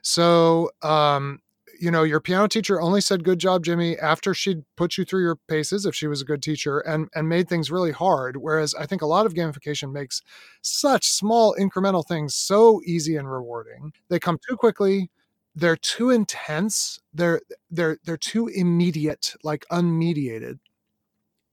[0.02, 1.40] so, um,
[1.80, 5.22] you know, your piano teacher only said "Good job, Jimmy" after she'd put you through
[5.22, 8.36] your paces, if she was a good teacher, and and made things really hard.
[8.36, 10.22] Whereas I think a lot of gamification makes
[10.62, 13.92] such small incremental things so easy and rewarding.
[14.10, 15.10] They come too quickly.
[15.54, 16.98] They're too intense.
[17.14, 20.58] They're they're they're too immediate, like unmediated.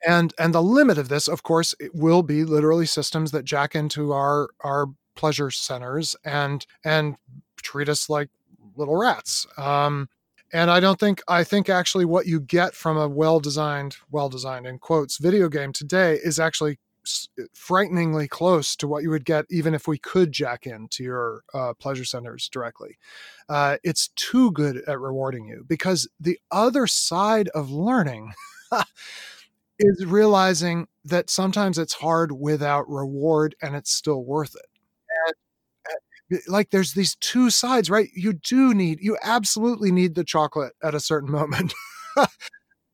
[0.06, 3.76] And and the limit of this, of course, it will be literally systems that jack
[3.76, 7.16] into our our pleasure centers and and
[7.64, 8.30] treat us like
[8.78, 9.46] little rats.
[9.58, 10.10] Um,
[10.54, 14.80] and I don't think I think actually what you get from a well-designed, well-designed in
[14.80, 16.80] quotes video game today is actually
[17.54, 21.74] frighteningly close to what you would get even if we could jack into your uh,
[21.74, 22.98] pleasure centers directly.
[23.50, 28.34] Uh, it's too good at rewarding you because the other side of learning
[29.80, 34.67] is realizing that sometimes it's hard without reward and it's still worth it
[36.48, 38.10] like there's these two sides, right?
[38.14, 41.74] You do need, you absolutely need the chocolate at a certain moment.
[42.16, 42.30] but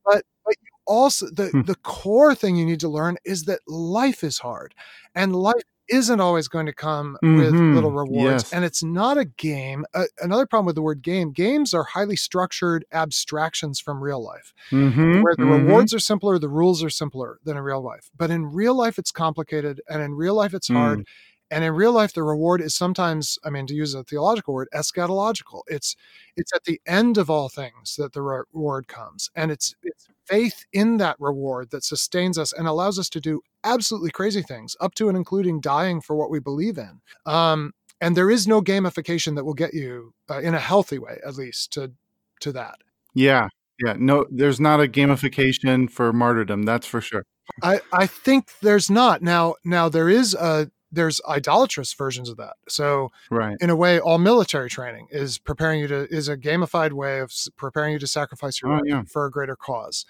[0.06, 1.62] but you also the hmm.
[1.62, 4.74] the core thing you need to learn is that life is hard
[5.16, 7.38] and life isn't always going to come mm-hmm.
[7.38, 8.54] with little rewards yes.
[8.54, 12.16] and it's not a game uh, another problem with the word game games are highly
[12.16, 15.22] structured abstractions from real life mm-hmm.
[15.22, 15.68] where the mm-hmm.
[15.68, 18.98] rewards are simpler the rules are simpler than in real life but in real life
[18.98, 21.06] it's complicated and in real life it's hard mm.
[21.54, 24.70] And in real life, the reward is sometimes, I mean, to use a theological word,
[24.74, 25.62] eschatological.
[25.68, 25.96] It's
[26.36, 30.66] it's at the end of all things that the reward comes, and it's it's faith
[30.74, 34.96] in that reward that sustains us and allows us to do absolutely crazy things, up
[34.96, 37.02] to and including dying for what we believe in.
[37.26, 41.20] Um, and there is no gamification that will get you uh, in a healthy way,
[41.26, 41.92] at least to
[42.40, 42.80] to that.
[43.14, 43.50] Yeah,
[43.86, 43.96] yeah.
[43.98, 46.64] No, there's not a gamification for martyrdom.
[46.64, 47.26] That's for sure.
[47.62, 49.56] I, I think there's not now.
[49.64, 52.54] Now there is a there's idolatrous versions of that.
[52.70, 53.58] So, right.
[53.60, 57.34] in a way, all military training is preparing you to is a gamified way of
[57.58, 59.04] preparing you to sacrifice your oh, life yeah.
[59.08, 60.06] for a greater cause.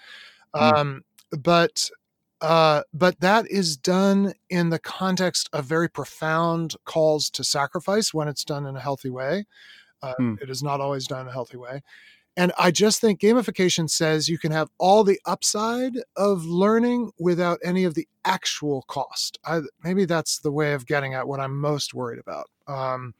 [0.54, 0.76] Mm.
[0.76, 1.90] Um, but
[2.40, 8.28] uh, but that is done in the context of very profound calls to sacrifice when
[8.28, 9.46] it's done in a healthy way.
[10.02, 10.42] Uh, mm.
[10.42, 11.82] It is not always done in a healthy way.
[12.36, 17.60] And I just think gamification says you can have all the upside of learning without
[17.62, 19.38] any of the actual cost.
[19.44, 22.50] I, maybe that's the way of getting at what I'm most worried about.
[22.66, 23.14] Um,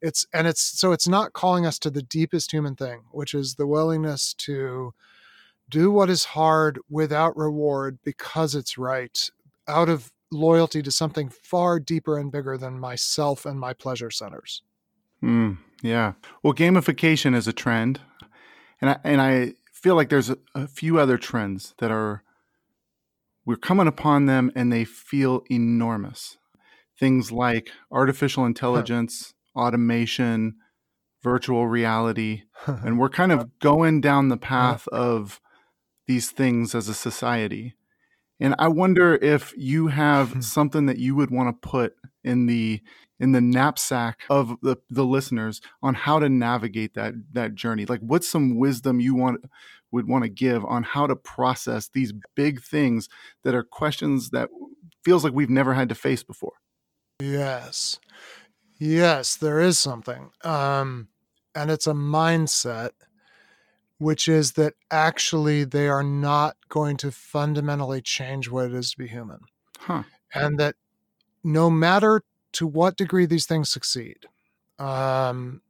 [0.00, 3.54] it's and it's so it's not calling us to the deepest human thing, which is
[3.54, 4.92] the willingness to
[5.70, 9.30] do what is hard without reward because it's right,
[9.66, 14.62] out of loyalty to something far deeper and bigger than myself and my pleasure centers.
[15.22, 16.12] Mm, yeah.
[16.42, 18.00] Well, gamification is a trend,
[18.84, 22.22] and I, and I feel like there's a, a few other trends that are
[23.46, 26.36] we're coming upon them and they feel enormous.
[26.98, 30.56] Things like artificial intelligence, automation,
[31.22, 34.46] virtual reality, and we're kind of going down the uh-huh.
[34.46, 35.40] path of
[36.06, 37.74] these things as a society.
[38.38, 42.82] And I wonder if you have something that you would want to put in the
[43.20, 47.86] in the knapsack of the, the listeners on how to navigate that that journey.
[47.86, 49.44] Like what's some wisdom you want
[49.90, 53.08] would want to give on how to process these big things
[53.44, 54.48] that are questions that
[55.04, 56.54] feels like we've never had to face before.
[57.20, 58.00] Yes.
[58.80, 60.30] Yes, there is something.
[60.42, 61.08] Um
[61.54, 62.90] and it's a mindset
[63.98, 68.98] which is that actually they are not going to fundamentally change what it is to
[68.98, 69.38] be human.
[69.78, 70.02] Huh.
[70.34, 70.74] And that
[71.44, 72.22] no matter
[72.54, 74.26] to what degree these things succeed,
[74.78, 75.60] um,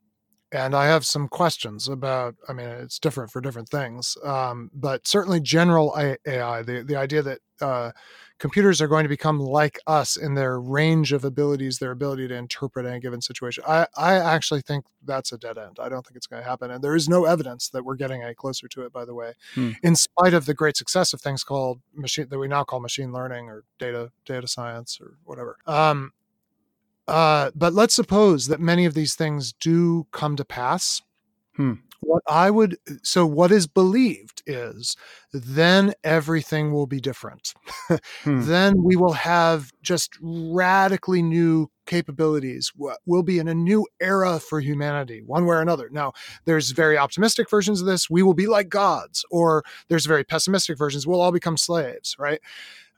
[0.53, 2.37] and I have some questions about.
[2.49, 7.23] I mean, it's different for different things, um, but certainly general AI, the the idea
[7.23, 7.90] that uh,
[8.38, 12.35] computers are going to become like us in their range of abilities, their ability to
[12.37, 13.64] interpret any given situation.
[13.66, 15.79] I I actually think that's a dead end.
[15.81, 18.23] I don't think it's going to happen, and there is no evidence that we're getting
[18.23, 18.92] any closer to it.
[18.92, 19.73] By the way, Hmm.
[19.83, 23.12] in spite of the great success of things called machine that we now call machine
[23.12, 25.57] learning or data data science or whatever.
[25.66, 26.12] Um,
[27.08, 31.02] uh, but let's suppose that many of these things do come to pass.
[31.56, 31.74] Hmm.
[32.00, 34.94] What I would so what is believed is
[35.32, 37.54] then everything will be different.
[38.22, 38.40] Hmm.
[38.46, 42.72] Then we will have just radically new capabilities.
[43.04, 45.90] We'll be in a new era for humanity, one way or another.
[45.90, 46.14] Now,
[46.46, 48.08] there's very optimistic versions of this.
[48.08, 51.06] We will be like gods, or there's very pessimistic versions.
[51.06, 52.40] We'll all become slaves, right?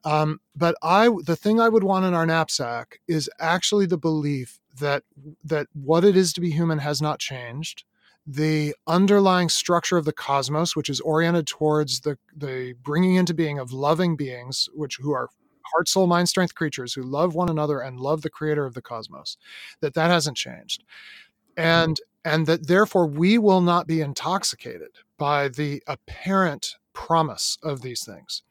[0.04, 4.60] Um, but I, the thing I would want in our knapsack is actually the belief
[4.78, 5.02] that
[5.44, 7.84] that what it is to be human has not changed.
[8.26, 13.58] The underlying structure of the cosmos, which is oriented towards the the bringing into being
[13.58, 15.28] of loving beings, which who are
[15.72, 18.82] heart, soul, mind, strength creatures who love one another and love the creator of the
[18.82, 19.36] cosmos,
[19.80, 20.84] that that hasn't changed,
[21.56, 28.04] and and that therefore we will not be intoxicated by the apparent promise of these
[28.04, 28.42] things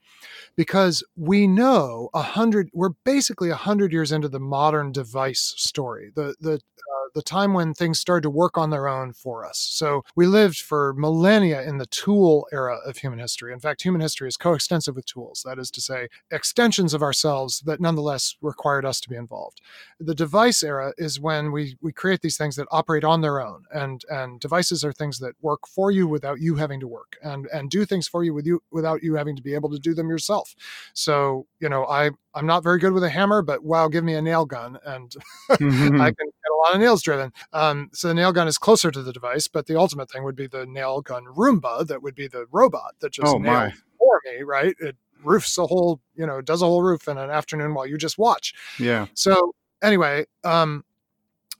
[0.55, 6.11] because we know a hundred we're basically a hundred years into the modern device story
[6.15, 9.57] the the uh, the time when things started to work on their own for us.
[9.57, 13.53] So we lived for millennia in the tool era of human history.
[13.53, 17.61] In fact human history is coextensive with tools that is to say extensions of ourselves
[17.61, 19.61] that nonetheless required us to be involved.
[19.99, 23.63] The device era is when we we create these things that operate on their own
[23.73, 27.47] and and devices are things that work for you without you having to work and
[27.47, 29.93] and do things for you with you without you having to be able to do
[29.93, 30.55] them yourself
[30.93, 34.13] so you know i i'm not very good with a hammer but wow give me
[34.13, 35.15] a nail gun and
[35.49, 35.97] i Mhm.
[35.97, 39.01] can get a lot of nails driven um, so the nail gun is closer to
[39.03, 42.27] the device but the ultimate thing would be the nail gun roomba that would be
[42.27, 43.65] the robot that just oh my.
[43.67, 47.17] nails for me right it roofs a whole you know does a whole roof in
[47.17, 49.07] an afternoon while you just watch Yeah.
[49.13, 50.83] so anyway, um,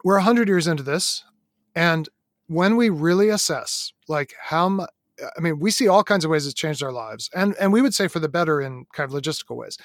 [0.04, 1.24] we're a hundred years into this,
[1.76, 2.08] and
[2.48, 4.90] when we really assess, like how much,
[5.22, 7.72] Uh, I mean, we see all kinds of ways it's changed our lives, and and
[7.74, 9.78] we would say for the better in kind of logistical ways.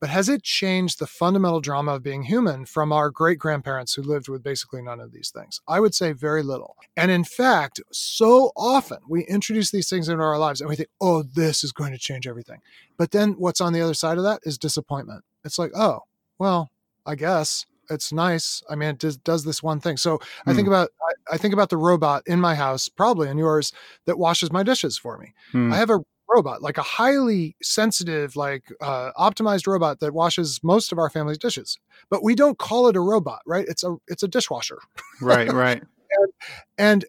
[0.00, 4.02] But has it changed the fundamental drama of being human from our great grandparents who
[4.02, 5.60] lived with basically none of these things?
[5.66, 6.76] I would say very little.
[6.96, 10.90] And in fact, so often we introduce these things into our lives and we think,
[11.00, 12.60] oh, this is going to change everything.
[12.96, 15.24] But then what's on the other side of that is disappointment.
[15.44, 16.02] It's like, oh,
[16.38, 16.70] well,
[17.04, 18.62] I guess it's nice.
[18.68, 19.96] I mean, it does, does this one thing.
[19.96, 23.38] So I think about I, I think about the robot in my house, probably in
[23.38, 23.72] yours,
[24.06, 25.34] that washes my dishes for me.
[25.52, 25.72] Hmm.
[25.72, 30.92] I have a robot, like a highly sensitive, like uh, optimized robot that washes most
[30.92, 31.78] of our family's dishes.
[32.10, 33.64] But we don't call it a robot, right?
[33.68, 34.78] It's a it's a dishwasher.
[35.20, 35.52] Right.
[35.52, 35.82] Right.
[36.78, 37.04] And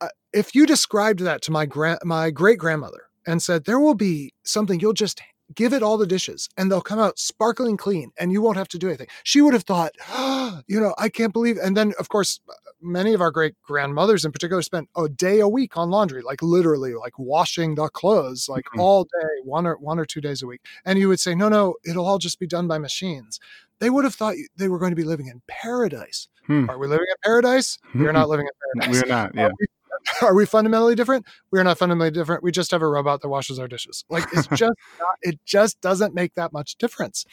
[0.00, 3.94] uh, if you described that to my grand my great grandmother and said there will
[3.94, 5.20] be something you'll just
[5.54, 8.68] give it all the dishes and they'll come out sparkling clean and you won't have
[8.68, 11.92] to do anything she would have thought oh, you know i can't believe and then
[11.98, 12.40] of course
[12.82, 16.40] many of our great grandmothers in particular spent a day a week on laundry like
[16.42, 18.80] literally like washing the clothes like Mhm.
[18.80, 21.48] all day one or one or two days a week and you would say no
[21.48, 23.40] no it'll all just be done by machines
[23.80, 26.70] they would have thought they were going to be living in paradise Hmm.
[26.70, 29.34] are we living in paradise we're not living in paradise We're not.
[29.34, 29.50] Yeah.
[29.60, 29.66] we,
[30.22, 31.26] are we fundamentally different?
[31.50, 32.42] We're not fundamentally different.
[32.42, 34.04] We just have a robot that washes our dishes.
[34.08, 37.24] Like it's just not, it just doesn't make that much difference.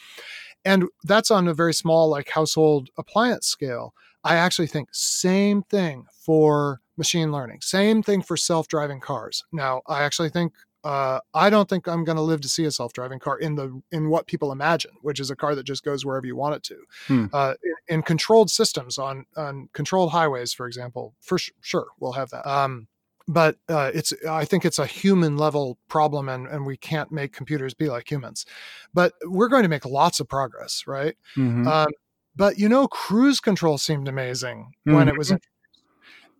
[0.64, 3.94] And that's on a very small like household appliance scale.
[4.24, 7.60] I actually think same thing for machine learning.
[7.62, 9.44] Same thing for self-driving cars.
[9.52, 10.52] Now, I actually think
[10.84, 13.80] uh, I don't think I'm going to live to see a self-driving car in the
[13.90, 16.62] in what people imagine, which is a car that just goes wherever you want it
[16.64, 16.76] to.
[17.06, 17.26] Hmm.
[17.32, 22.12] Uh, in, in controlled systems on on controlled highways, for example, for sh- sure we'll
[22.12, 22.48] have that.
[22.48, 22.86] Um,
[23.26, 27.32] but uh, it's I think it's a human level problem, and and we can't make
[27.32, 28.46] computers be like humans.
[28.94, 31.16] But we're going to make lots of progress, right?
[31.36, 31.66] Mhm.
[31.66, 31.88] Um,
[32.34, 35.82] but you know, cruise control seemed amazing when it was introduced,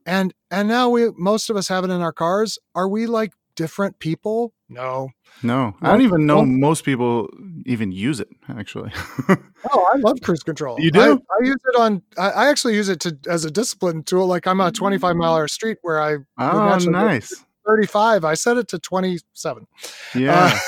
[0.07, 2.59] and and now we most of us have it in our cars.
[2.75, 4.55] Are we like different people?
[4.69, 5.11] No.
[5.43, 7.29] no, I don't even know well- most people
[7.67, 8.29] even use it.
[8.49, 8.93] Actually,
[9.73, 10.79] Oh, I love cruise control.
[10.79, 11.01] You do?
[11.01, 12.03] I, I use it on.
[12.17, 14.29] I, I actually use it to as a discipline tool.
[14.29, 17.35] Like I'm on a 25 mile hour street where I oh, nice.
[17.67, 18.25] 35.
[18.25, 19.67] I set it to 27.
[19.67, 19.89] Uh,
[20.19, 20.59] yeah,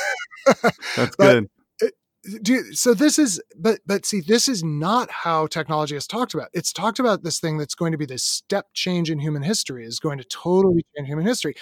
[0.97, 1.49] that's good.
[2.45, 6.49] you, so this is but but see this is not how technology is talked about
[6.53, 9.87] it's talked about this thing that's going to be this step change in human history
[9.87, 11.55] is going to totally change human history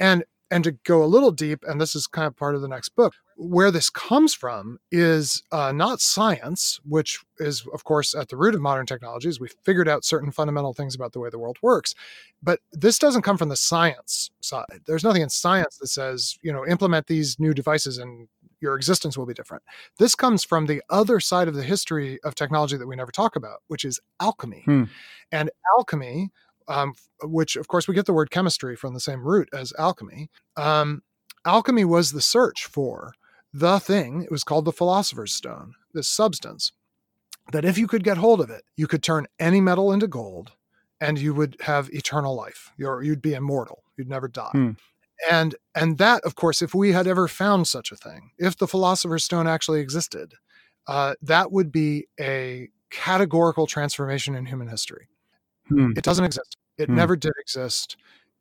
[0.00, 2.68] and and to go a little deep and this is kind of part of the
[2.68, 8.28] next book where this comes from is uh, not science which is of course at
[8.28, 11.38] the root of modern technologies we've figured out certain fundamental things about the way the
[11.38, 11.94] world works
[12.42, 16.52] but this doesn't come from the science side there's nothing in science that says you
[16.52, 18.28] know implement these new devices and
[18.60, 19.62] your existence will be different
[19.98, 23.36] this comes from the other side of the history of technology that we never talk
[23.36, 24.62] about, which is alchemy.
[24.64, 24.84] Hmm.
[25.32, 26.30] And alchemy,
[26.70, 30.30] um, which of course we get the word chemistry from the same root as alchemy,
[30.56, 31.02] um,
[31.44, 33.12] alchemy was the search for
[33.52, 34.22] the thing.
[34.22, 36.72] It was called the philosopher's stone, this substance
[37.52, 40.52] that if you could get hold of it, you could turn any metal into gold
[41.00, 42.72] and you would have eternal life.
[42.76, 43.82] You're, you'd be immortal.
[43.96, 44.50] You'd never die.
[44.52, 44.70] Hmm.
[45.30, 48.66] And and that, of course, if we had ever found such a thing, if the
[48.66, 50.32] philosopher's stone actually existed,
[50.86, 55.08] uh, that would be a categorical transformation in human history.
[55.68, 55.92] Hmm.
[55.94, 56.56] It doesn't exist.
[56.78, 56.96] It Hmm.
[56.96, 57.96] never did exist.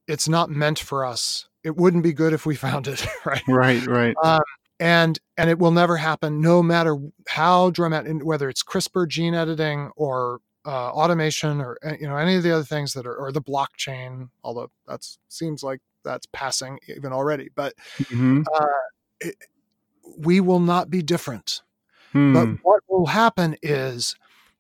[0.08, 1.48] It's not meant for us.
[1.64, 3.44] It wouldn't be good if we found it, right?
[3.48, 4.16] Right, right.
[4.24, 4.42] Um,
[4.80, 9.92] and and it will never happen, no matter how dramatic, whether it's CRISPR gene editing
[9.98, 13.32] or uh, automation or uh, you know any of the other things that are or
[13.32, 14.30] the blockchain.
[14.44, 18.46] Although that seems like that's passing even already, but Mhm.
[19.20, 19.36] it,
[20.18, 21.62] we will not be different.
[22.14, 22.34] Hmm.
[22.34, 24.16] But what will happen is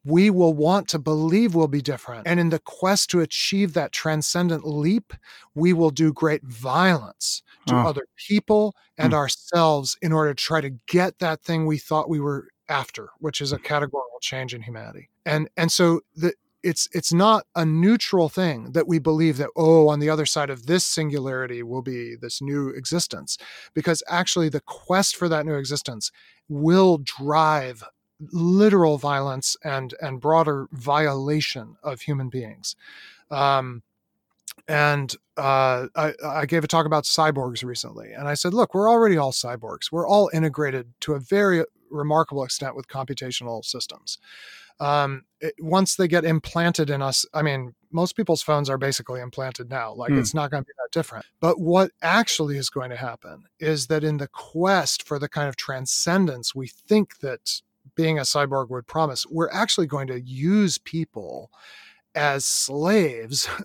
[0.09, 2.27] we will want to believe we'll be different.
[2.27, 5.13] And in the quest to achieve that transcendent leap,
[5.55, 7.87] we will do great violence to Oh.
[7.87, 9.19] other people and Hmm.
[9.19, 13.41] ourselves in order to try to get that thing we thought we were after, which
[13.41, 15.09] is a categorical change in humanity.
[15.25, 19.87] And and so the it's it's not a neutral thing that we believe that oh
[19.87, 23.37] on the other side of this singularity will be this new existence
[23.73, 26.11] because actually the quest for that new existence
[26.49, 27.81] will drive
[28.31, 32.75] literal violence and and broader violation of human beings
[33.31, 33.81] um
[34.67, 38.89] and uh, I, I gave a talk about cyborgs recently, and I said, "Look, we're
[38.89, 39.91] already all cyborgs.
[39.91, 44.19] We're all integrated to a very remarkable extent with computational systems.
[44.79, 49.21] Um, it, once they get implanted in us, I mean, most people's phones are basically
[49.21, 49.93] implanted now.
[49.93, 50.19] Like Hmm.
[50.19, 51.25] it's not going to be that different.
[51.39, 55.49] But what actually is going to happen is that in the quest for the kind
[55.49, 57.61] of transcendence we think that
[58.01, 61.51] being a cyborg would promise, we're actually going to use people
[62.15, 63.47] as slaves."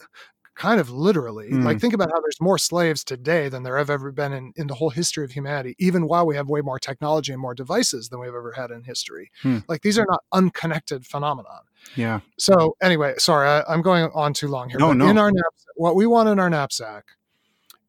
[0.57, 1.65] kind of literally Hmm.
[1.65, 4.69] like think about how there's more slaves today than there have ever been in, in
[4.69, 8.09] the whole history of humanity even while we have way more technology and more devices
[8.09, 9.59] than we've ever had in history Hmm.
[9.67, 11.63] like these are not unconnected phenomenon
[11.97, 12.21] yeah.
[12.39, 15.09] so anyway sorry I, i'm going on too long here No, but no.
[15.09, 17.05] in our knapsack what we want in our knapsack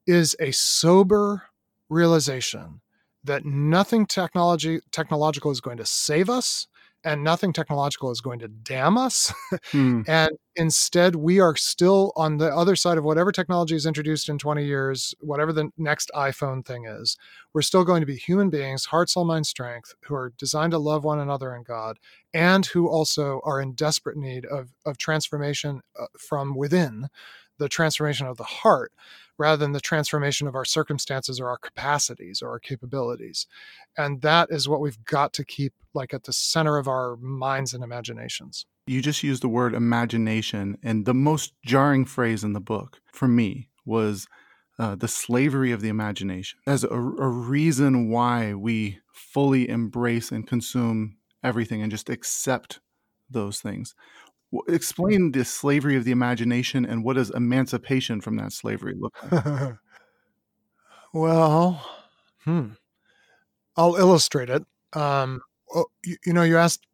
[0.08, 1.44] is a sober
[1.88, 2.82] realization
[3.26, 6.68] that nothing technology technological is going to save us
[7.04, 9.32] and nothing technological is going to damn us
[9.72, 10.02] Hmm.
[10.08, 14.38] and instead, we are still on the other side of whatever technology is introduced in
[14.38, 17.18] 20 years, whatever the next iPhone thing is.
[17.54, 20.78] We're still going to be human beings, heart, soul, mind, strength, who are designed to
[20.78, 22.00] love one another and God,
[22.34, 27.08] and who also are in desperate need of, of transformation uh, from within,
[27.58, 28.92] the transformation of the heart,
[29.38, 33.48] rather than the transformation of our circumstances or our capacities or our capabilities.
[33.98, 37.74] And that is what we've got to keep like at the center of our minds
[37.74, 38.66] and imaginations.
[38.88, 43.28] You just used the word imagination, and the most jarring phrase in the book for
[43.28, 44.28] me was
[44.78, 50.46] uh, the slavery of the imagination as a, a reason why we fully embrace and
[50.46, 52.80] consume everything and just accept
[53.30, 53.96] those things.
[54.68, 59.76] Explain the slavery of the imagination and what does emancipation from that slavery look like?
[61.14, 61.86] well,
[62.44, 62.70] hmm.
[63.78, 64.64] I'll illustrate it.
[64.94, 65.42] Um,
[65.74, 66.86] oh, you, you know, you asked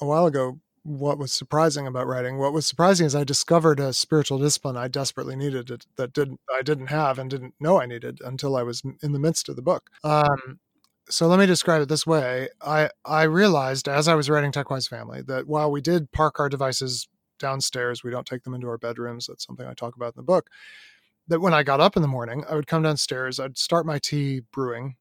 [0.00, 2.38] a while ago what was surprising about writing.
[2.38, 6.62] What was surprising is I discovered a spiritual discipline I desperately needed that didn't I
[6.62, 9.62] didn't have and didn't know I needed until I was in the midst of the
[9.62, 9.90] book.
[10.04, 10.60] Um,
[11.08, 12.48] so let me describe it this way.
[12.62, 16.48] I I realized as I was writing TechWise Family that while we did park our
[16.48, 19.26] devices downstairs, we don't take them into our bedrooms.
[19.26, 20.48] That's something I talk about in the book.
[21.28, 23.98] That when I got up in the morning, I would come downstairs, I'd start my
[23.98, 24.96] tea brewing,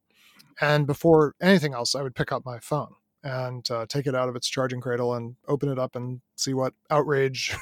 [0.61, 4.29] and before anything else, I would pick up my phone and uh, take it out
[4.29, 7.55] of its charging cradle and open it up and see what outrage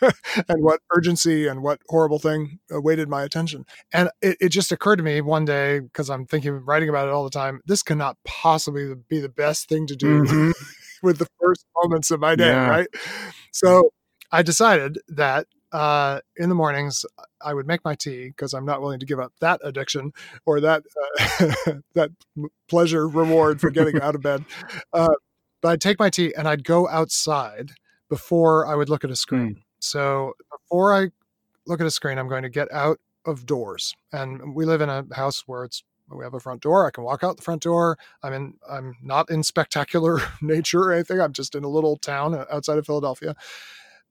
[0.48, 3.64] and what urgency and what horrible thing awaited my attention.
[3.92, 7.12] And it, it just occurred to me one day, because I'm thinking, writing about it
[7.12, 10.50] all the time, this cannot possibly be the best thing to do mm-hmm.
[11.02, 12.68] with the first moments of my day, yeah.
[12.68, 12.88] right?
[13.52, 13.90] So
[14.32, 17.04] I decided that uh, in the mornings
[17.40, 20.12] I would make my tea because I'm not willing to give up that addiction
[20.46, 20.82] or that
[21.20, 22.10] uh, that
[22.68, 24.44] pleasure reward for getting out of bed.
[24.92, 25.14] Uh,
[25.60, 27.72] but I'd take my tea and I'd go outside
[28.08, 29.56] before I would look at a screen.
[29.56, 29.62] Mm.
[29.86, 31.08] So before I
[31.66, 33.94] look at a screen, I'm going to get out of doors.
[34.12, 36.86] And we live in a house where it's we have a front door.
[36.86, 37.98] I can walk out the front door.
[38.22, 38.54] I'm in.
[38.70, 41.20] I'm not in spectacular nature or anything.
[41.20, 43.34] I'm just in a little town uh, outside of Philadelphia.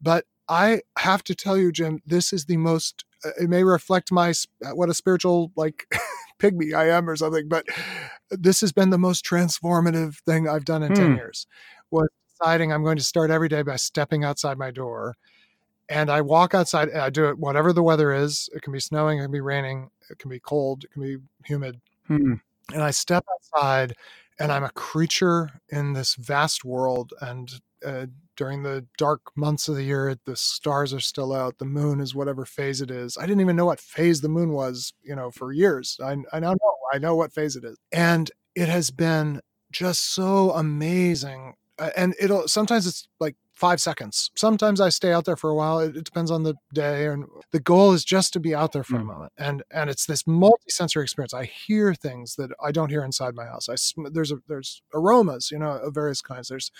[0.01, 3.05] But I have to tell you, Jim, this is the most.
[3.23, 4.31] Uh, it may reflect my
[4.65, 5.87] uh, what a spiritual like
[6.39, 7.65] pygmy I am or something, but
[8.29, 10.95] this has been the most transformative thing I've done in hmm.
[10.95, 11.47] ten years.
[11.91, 15.15] Was deciding I'm going to start every day by stepping outside my door,
[15.89, 16.89] and I walk outside.
[16.89, 18.49] And I do it whatever the weather is.
[18.53, 21.17] It can be snowing, it can be raining, it can be cold, it can be
[21.45, 22.35] humid, hmm.
[22.73, 23.95] and I step outside,
[24.39, 27.51] and I'm a creature in this vast world, and
[27.85, 31.99] uh, during the dark months of the year the stars are still out the moon
[31.99, 35.15] is whatever phase it is i didn't even know what phase the moon was you
[35.15, 38.69] know for years i, I now know i know what phase it is and it
[38.69, 44.89] has been just so amazing uh, and it'll sometimes it's like five seconds sometimes i
[44.89, 47.93] stay out there for a while it, it depends on the day and the goal
[47.93, 49.01] is just to be out there for mm.
[49.01, 53.03] a moment and and it's this multi-sensory experience i hear things that i don't hear
[53.03, 53.75] inside my house i
[54.11, 56.71] there's a, there's aromas you know of various kinds there's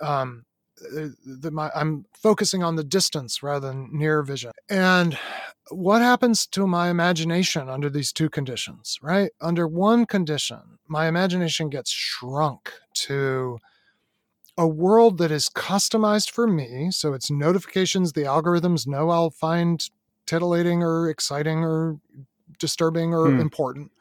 [0.00, 0.44] um
[0.80, 4.52] the, my, I'm focusing on the distance rather than near vision.
[4.68, 5.18] And
[5.70, 9.30] what happens to my imagination under these two conditions, right?
[9.40, 13.58] Under one condition, my imagination gets shrunk to
[14.56, 16.90] a world that is customized for me.
[16.90, 19.82] So it's notifications the algorithms know I'll find
[20.26, 21.98] titillating or exciting or
[22.58, 23.40] disturbing or hmm.
[23.40, 23.92] important.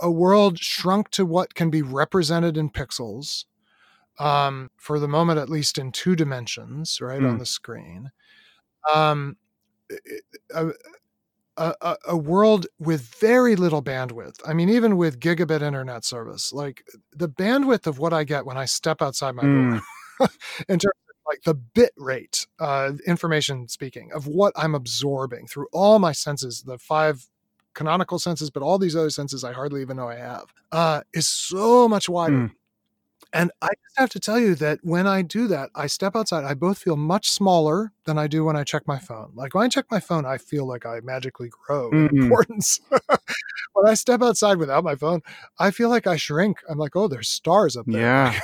[0.00, 3.44] A world shrunk to what can be represented in pixels
[4.18, 7.30] um, for the moment, at least in two dimensions, right mm.
[7.30, 8.10] on the screen.
[8.92, 9.36] Um,
[10.54, 10.70] a,
[11.56, 14.40] a, a, world with very little bandwidth.
[14.46, 18.56] I mean, even with gigabit internet service, like the bandwidth of what I get when
[18.56, 19.80] I step outside my mm.
[20.18, 20.28] door,
[20.68, 25.68] in terms of like the bit rate, uh, information speaking, of what I'm absorbing through
[25.72, 27.28] all my senses, the five
[27.74, 31.26] canonical senses, but all these other senses I hardly even know I have, uh, is
[31.26, 32.34] so much wider.
[32.34, 32.50] Mm.
[33.34, 36.44] And I just have to tell you that when I do that, I step outside,
[36.44, 39.32] I both feel much smaller than I do when I check my phone.
[39.34, 42.16] Like when I check my phone, I feel like I magically grow mm-hmm.
[42.16, 42.78] in importance.
[43.72, 45.20] when I step outside without my phone,
[45.58, 46.58] I feel like I shrink.
[46.70, 48.00] I'm like, oh, there's stars up there.
[48.00, 48.40] Yeah.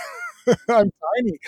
[0.69, 1.39] I'm tiny.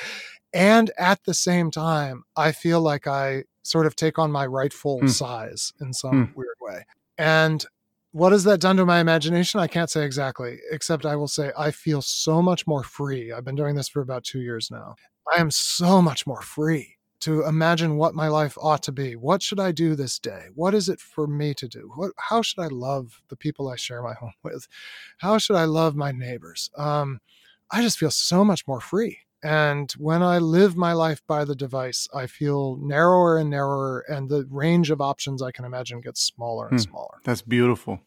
[0.53, 5.01] And at the same time, I feel like I sort of take on my rightful
[5.01, 5.11] mm.
[5.11, 6.37] size in some mm.
[6.37, 6.87] weird way.
[7.19, 7.65] And
[8.13, 9.59] what has that done to my imagination?
[9.59, 13.33] I can't say exactly, except I will say I feel so much more free.
[13.33, 14.95] I've been doing this for about two years now.
[15.35, 19.17] I am so much more free to imagine what my life ought to be.
[19.17, 20.47] What should I do this day?
[20.55, 21.91] What is it for me to do?
[21.95, 24.67] What, how should I love the people I share my home with?
[25.19, 26.71] How should I love my neighbors?
[26.77, 27.21] Um,
[27.71, 29.21] I just feel so much more free.
[29.43, 34.29] And when I live my life by the device, I feel narrower and narrower, and
[34.29, 37.19] the range of options I can imagine gets smaller and hmm, smaller.
[37.25, 38.01] That's beautiful.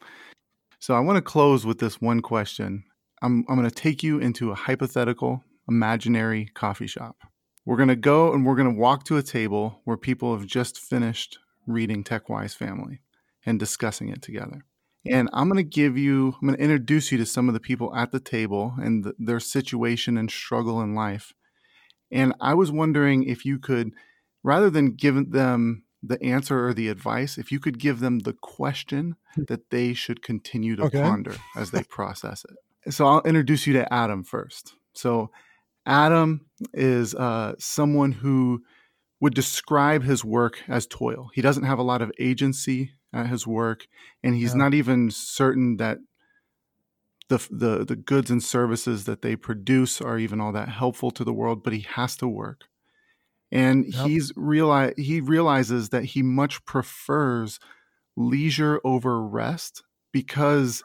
[0.79, 2.85] So I want to close with this one question.
[3.21, 7.17] I'm, I'm going to take you into a hypothetical, imaginary coffee shop.
[7.65, 10.45] We're going to go and we're going to walk to a table where people have
[10.45, 12.99] just finished reading TechWise Family
[13.45, 14.65] and discussing it together.
[15.05, 17.59] And I'm going to give you, I'm going to introduce you to some of the
[17.59, 21.33] people at the table and the, their situation and struggle in life.
[22.11, 23.91] And I was wondering if you could,
[24.43, 28.33] rather than give them the answer or the advice, if you could give them the
[28.33, 29.43] question hmm.
[29.47, 31.01] that they should continue to okay.
[31.01, 32.93] ponder as they process it.
[32.93, 34.75] So I'll introduce you to Adam first.
[34.93, 35.31] So
[35.85, 38.63] Adam is uh, someone who
[39.19, 41.29] would describe his work as toil.
[41.33, 43.87] He doesn't have a lot of agency at his work,
[44.23, 44.59] and he's yeah.
[44.59, 45.99] not even certain that
[47.29, 51.23] the, the the goods and services that they produce are even all that helpful to
[51.23, 51.63] the world.
[51.63, 52.65] But he has to work,
[53.51, 54.07] and Yep.
[54.07, 57.59] he's realize he realizes that he much prefers
[58.17, 60.83] leisure over rest because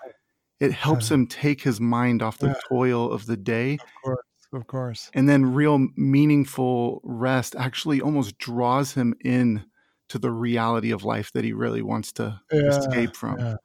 [0.61, 1.15] it helps Yeah.
[1.15, 2.61] him take his mind off the Yeah.
[2.69, 4.27] toil of the day Of course.
[4.53, 5.13] Of course.
[5.15, 9.65] and then real meaningful rest actually almost draws him in
[10.11, 13.57] to the reality of life that he really wants to Yeah, escape from yeah,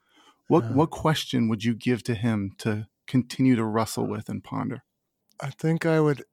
[0.48, 0.72] what yeah.
[0.72, 4.84] what question would you give to him to continue to wrestle with and ponder
[5.40, 6.24] I think I would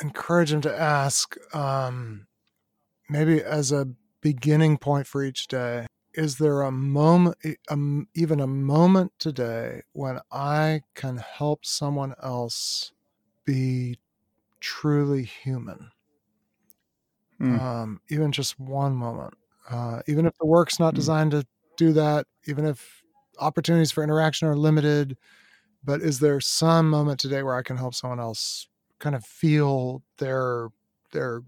[0.00, 2.26] encourage him to ask, um,
[3.10, 3.88] maybe as a
[4.22, 9.82] beginning point for each day, is there a moment, e- um, even a moment today
[9.92, 12.92] when I can help someone else
[13.44, 14.00] be
[14.60, 15.92] truly human?
[17.38, 17.58] Hmm.
[17.58, 19.34] Um, even just one moment.
[19.68, 20.96] Uh, even if the work's not Hmm.
[20.96, 23.02] designed to do that, even if
[23.38, 25.16] opportunities for interaction are limited,
[25.84, 28.68] but is there some moment today where I can help someone else
[28.98, 30.70] kind of feel their
[31.12, 31.42] their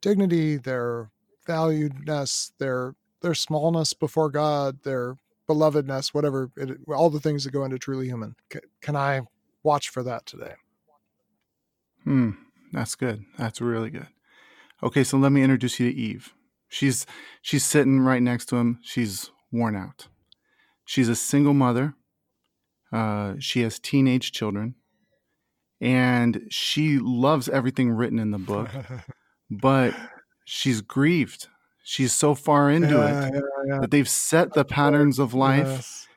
[0.00, 1.10] dignity, their
[1.46, 5.16] valuedness, their their smallness before God, their
[5.48, 8.34] belovedness, whatever it, all the things that go into truly human.
[8.80, 9.22] Can I
[9.62, 10.54] watch for that today?
[12.04, 12.30] Hmm,
[12.72, 13.24] that's good.
[13.38, 14.08] That's really good.
[14.82, 16.32] Okay, so let me introduce you to Eve.
[16.68, 17.06] She's
[17.42, 18.78] she's sitting right next to him.
[18.82, 20.08] She's worn out.
[20.84, 21.94] She's a single mother.
[22.92, 24.74] Uh, she has teenage children,
[25.80, 28.68] and she loves everything written in the book,
[29.50, 29.94] but
[30.44, 31.48] she's grieved.
[31.84, 33.78] She's so far into Yeah, it yeah, yeah.
[33.80, 36.08] that they've set the patterns of life Yes.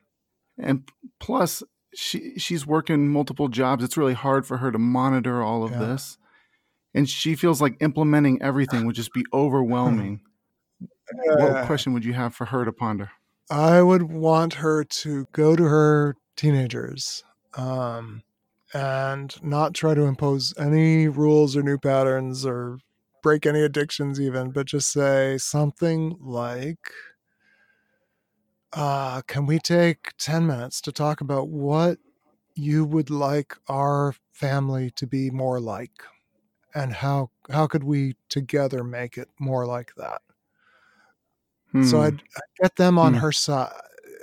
[0.58, 0.90] and
[1.20, 1.62] plus
[1.94, 6.18] she she's working multiple jobs it's really hard for her to monitor all of this
[6.98, 10.22] and she feels like implementing everything would just be overwhelming
[11.26, 11.36] Yeah.
[11.38, 13.12] what question would you have for her to ponder
[13.50, 17.24] I would want her to go to her teenagers
[17.56, 18.24] um,
[18.74, 22.80] and not try to impose any rules or new patterns or
[23.24, 26.92] break any addictions, even, but just say something like,
[28.74, 32.00] uh, Can we take 10 minutes to talk about what
[32.56, 36.04] you would like our family to be more like?
[36.78, 40.22] And how, how could we together make it more like that?
[41.84, 42.04] So Hmm.
[42.04, 43.20] I'd, I'd get them on Hmm.
[43.20, 43.74] her side.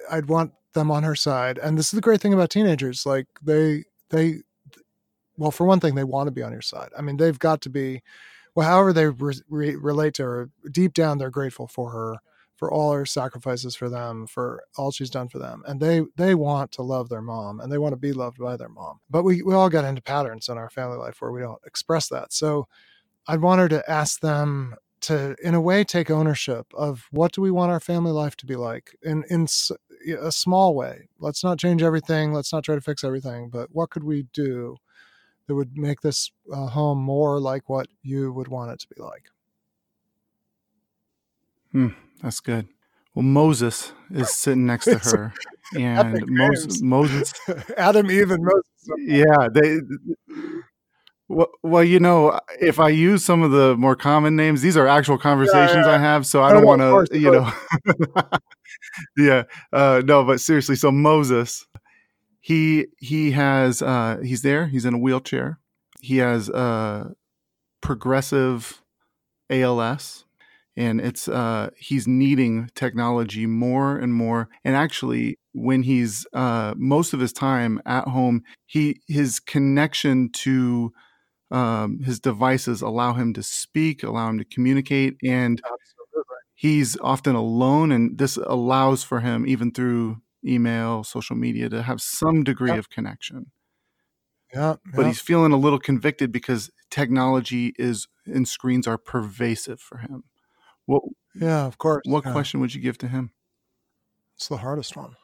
[0.08, 1.58] I'd want them on her side.
[1.58, 3.04] And this is the great thing about teenagers.
[3.04, 4.42] Like they, they,
[5.36, 6.90] well, for one thing, they want to be on your side.
[6.96, 8.02] I mean, they've got to be,
[8.54, 12.18] well, however they re- re- relate to her, deep down, they're grateful for her,
[12.64, 15.62] for all her sacrifices for them, for all she's done for them.
[15.66, 18.56] And they, they want to love their mom and they want to be loved by
[18.56, 19.00] their mom.
[19.10, 22.08] But we, we all get into patterns in our family life where we don't express
[22.08, 22.32] that.
[22.32, 22.66] So
[23.28, 27.42] I'd want her to ask them to in a way take ownership of what do
[27.42, 29.46] we want our family life to be like in in
[30.18, 33.90] a small way let's not change everything let's not try to fix everything but what
[33.90, 34.78] could we do
[35.46, 39.02] that would make this uh, home more like what you would want it to be
[39.02, 39.24] like
[42.24, 42.66] that's good.
[43.14, 45.32] Well moses is sitting next to her
[45.76, 47.32] and moses, moses
[47.76, 49.78] adam eve and moses yeah they
[51.28, 54.88] well, well you know if i use some of the more common names these are
[54.88, 57.52] actual conversations i have so i don't want to you know
[59.16, 61.66] yeah uh no but seriously so moses
[62.44, 65.58] he he has uh he's there he's in a wheelchair.
[66.02, 67.12] He has uh
[67.80, 68.82] progressive
[69.48, 70.23] ALS
[70.76, 77.12] and it's uh he's needing technology more and more and actually when he's uh most
[77.12, 80.92] of his time at home he his connection to
[81.50, 85.62] um his devices allow him to speak allow him to communicate and
[86.54, 90.16] he's often alone and this allows for him even through
[90.46, 92.78] email social media to have some degree Yep.
[92.78, 93.50] of connection
[94.54, 95.08] yeah, but yeah.
[95.08, 100.24] he's feeling a little convicted because technology is and screens are pervasive for him
[100.86, 101.02] what
[101.34, 102.32] yeah of course what yeah.
[102.32, 103.30] question would you give to him
[104.36, 105.16] It's the hardest one.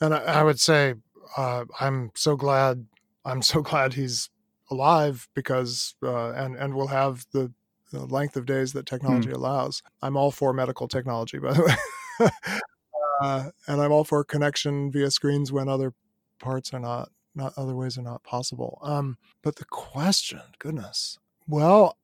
[0.00, 0.94] And I, I would say
[1.36, 2.86] uh, I'm so glad
[3.24, 4.30] I'm so glad he's
[4.70, 7.52] alive because uh, and and will have the,
[7.92, 9.82] the length of days that technology allows.
[10.02, 11.62] I'm all for medical technology, by the
[12.20, 12.30] way,
[13.20, 15.92] uh, and I'm all for connection via screens when other
[16.38, 18.78] parts are not not other ways are not possible.
[18.82, 21.96] Um, but the question, goodness, well,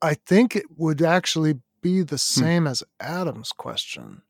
[0.00, 4.22] I, think it would actually be the same as Adam's question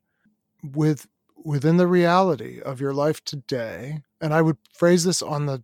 [0.63, 1.07] with
[1.43, 5.63] within the reality of your life today and i would phrase this on the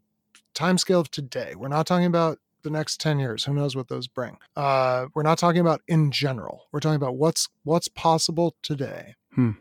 [0.53, 3.89] time scale of today we're not talking about the next 10 years who knows what
[3.89, 8.55] those bring uh, we're not talking about in general we're talking about what's what's possible
[8.61, 9.51] today Hmm.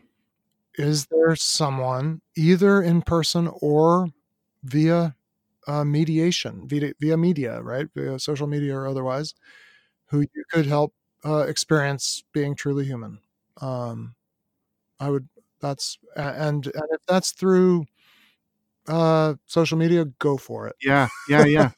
[0.77, 4.07] is there someone either in person or
[4.63, 5.15] via
[5.67, 7.87] uh, mediation via, via media, right?
[7.95, 9.33] Via social media or otherwise,
[10.07, 10.93] who you could help
[11.25, 13.19] uh, experience being truly human.
[13.61, 14.15] Um,
[14.99, 15.27] I would.
[15.61, 17.85] That's and and if that's through
[18.87, 20.75] uh, social media, go for it.
[20.81, 21.71] Yeah, yeah, yeah.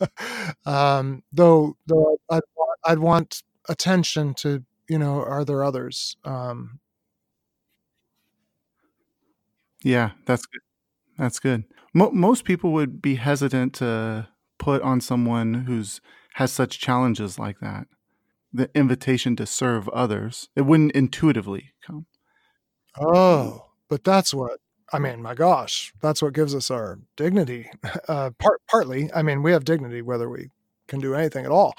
[0.66, 2.42] um, though, though I'd,
[2.84, 6.16] I'd want attention to you know, are there others?
[6.24, 6.80] Um,
[9.84, 10.62] yeah, that's good.
[11.18, 11.66] That's good.
[11.94, 16.02] Mo- most people would be hesitant to put on someone who's
[16.36, 17.88] has such challenges like that
[18.54, 20.50] the invitation to serve others.
[20.56, 22.06] It wouldn't intuitively come.
[23.00, 24.60] Oh, but that's what
[24.92, 25.22] I mean.
[25.22, 27.70] My gosh, that's what gives us our dignity.
[28.08, 30.50] Uh, part partly, I mean, we have dignity whether we
[30.88, 31.74] can do anything at all.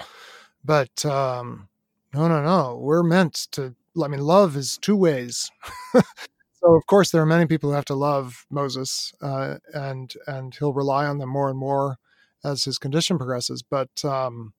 [0.63, 1.69] But um,
[2.13, 2.79] no, no, no.
[2.81, 3.75] We're meant to.
[4.03, 5.51] I mean, love is two ways.
[5.95, 10.55] so of course there are many people who have to love Moses, uh, and and
[10.55, 11.97] he'll rely on them more and more
[12.45, 13.63] as his condition progresses.
[13.63, 14.53] But um,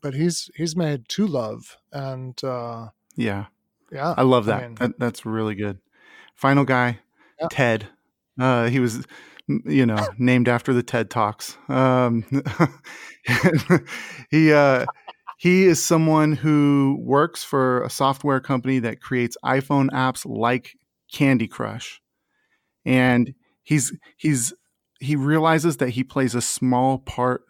[0.00, 3.46] but he's he's made to love, and uh, yeah,
[3.90, 4.62] yeah, I love that.
[4.62, 5.78] I mean, that that's really good.
[6.34, 7.00] Final guy,
[7.40, 7.48] yeah.
[7.50, 7.88] Ted.
[8.38, 9.06] Uh, he was,
[9.46, 11.58] you know, named after the TED Talks.
[11.68, 12.24] Um,
[14.30, 14.86] he uh,
[15.38, 20.74] he is someone who works for a software company that creates iPhone apps like
[21.12, 22.00] Candy Crush,
[22.84, 24.54] and he's he's
[25.00, 27.42] he realizes that he plays a small part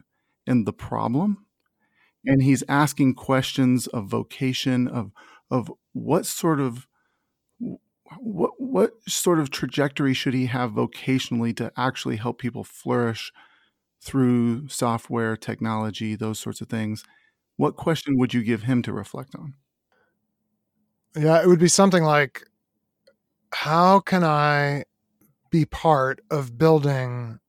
[0.47, 1.47] in the problem
[2.25, 5.13] and he's asking questions of vocation of
[5.51, 6.87] of what sort of
[8.19, 13.33] what what sort of trajectory should he have vocationally to actually help people flourish
[14.03, 17.05] through software technology those sorts of things?
[17.57, 19.55] What question would you give him to reflect on?
[21.17, 22.47] Yeah it would be something like
[23.53, 24.85] how can i
[25.51, 27.41] be part of building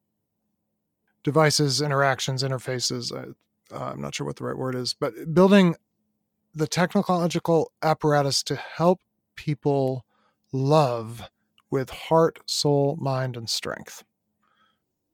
[1.24, 3.34] devices interactions interfaces uh,
[3.72, 5.76] uh, I'm not sure what the right word is, but building
[6.54, 9.00] the technological apparatus to help
[9.36, 10.06] people
[10.52, 11.30] love
[11.70, 14.04] with heart, soul, mind, and strength.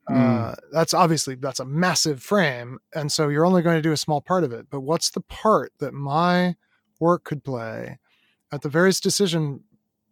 [0.09, 0.51] Mm.
[0.51, 3.97] Uh, that's obviously that's a massive frame, and so you're only going to do a
[3.97, 4.67] small part of it.
[4.69, 6.55] But what's the part that my
[6.99, 7.99] work could play
[8.51, 9.61] at the various decision,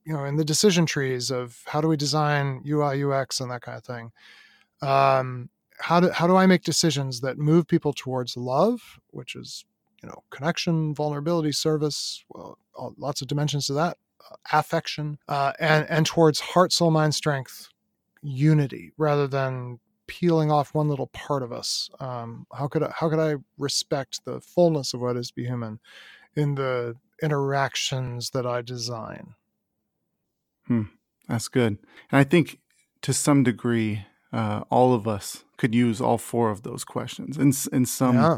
[0.05, 3.61] you know, in the decision trees of how do we design UI, UX, and that
[3.61, 4.11] kind of thing?
[4.81, 9.65] Um, how do how do I make decisions that move people towards love, which is
[10.01, 12.57] you know connection, vulnerability, service, well,
[12.97, 13.97] lots of dimensions to that,
[14.31, 17.69] uh, affection, uh, and and towards heart, soul, mind, strength,
[18.21, 21.89] unity, rather than peeling off one little part of us.
[21.99, 25.45] Um, how could I, how could I respect the fullness of what is to be
[25.45, 25.79] human
[26.35, 29.33] in the interactions that I design?
[30.67, 30.83] Hmm,
[31.27, 31.77] that's good,
[32.11, 32.59] and I think
[33.01, 34.05] to some degree
[34.35, 38.37] uh, all of us could use all four of those questions in in some yeah.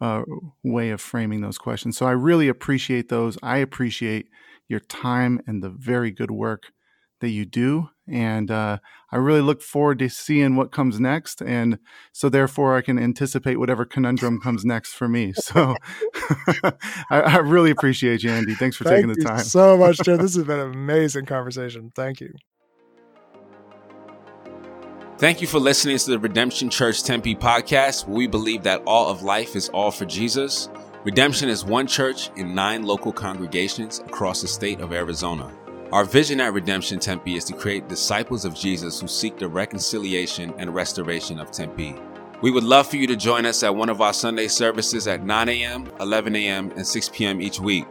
[0.00, 0.22] uh,
[0.62, 1.96] way of framing those questions.
[1.96, 3.36] So I really appreciate those.
[3.42, 4.28] I appreciate
[4.68, 6.72] your time and the very good work
[7.20, 8.78] that you do, and uh,
[9.10, 11.40] I really look forward to seeing what comes next.
[11.40, 11.78] And
[12.12, 15.34] so therefore, I can anticipate whatever conundrum comes next for me.
[15.42, 15.74] So
[17.10, 18.54] I, I, really appreciate you, Andy.
[18.54, 19.44] Thanks for Thank taking the time.
[19.44, 20.16] so much, Joe.
[20.22, 21.90] This has been an amazing conversation.
[21.94, 22.32] Thank you.
[25.22, 29.08] Thank you for listening to the Redemption Church Tempe podcast, where we believe that all
[29.08, 30.68] of life is all for Jesus.
[31.04, 35.48] Redemption is one church in nine local congregations across the state of Arizona.
[35.92, 40.52] Our vision at Redemption Tempe is to create disciples of Jesus who seek the reconciliation
[40.58, 41.94] and restoration of Tempe.
[42.40, 45.24] We would love for you to join us at one of our Sunday services at
[45.24, 47.40] 9 a.m., 11 a.m., and 6 p.m.
[47.40, 47.84] each week.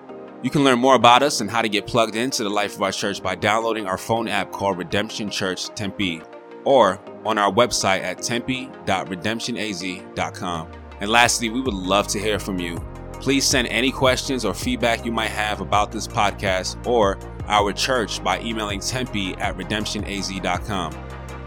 [0.43, 2.81] You can learn more about us and how to get plugged into the life of
[2.81, 6.21] our church by downloading our phone app called Redemption Church Tempe
[6.65, 10.71] or on our website at tempe.redemptionaz.com.
[10.99, 12.83] And lastly, we would love to hear from you.
[13.13, 18.23] Please send any questions or feedback you might have about this podcast or our church
[18.23, 20.91] by emailing tempe at redemptionaz.com.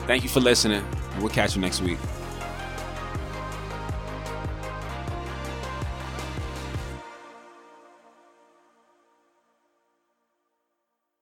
[0.01, 0.85] Thank you for listening,
[1.19, 1.99] we'll catch you next week.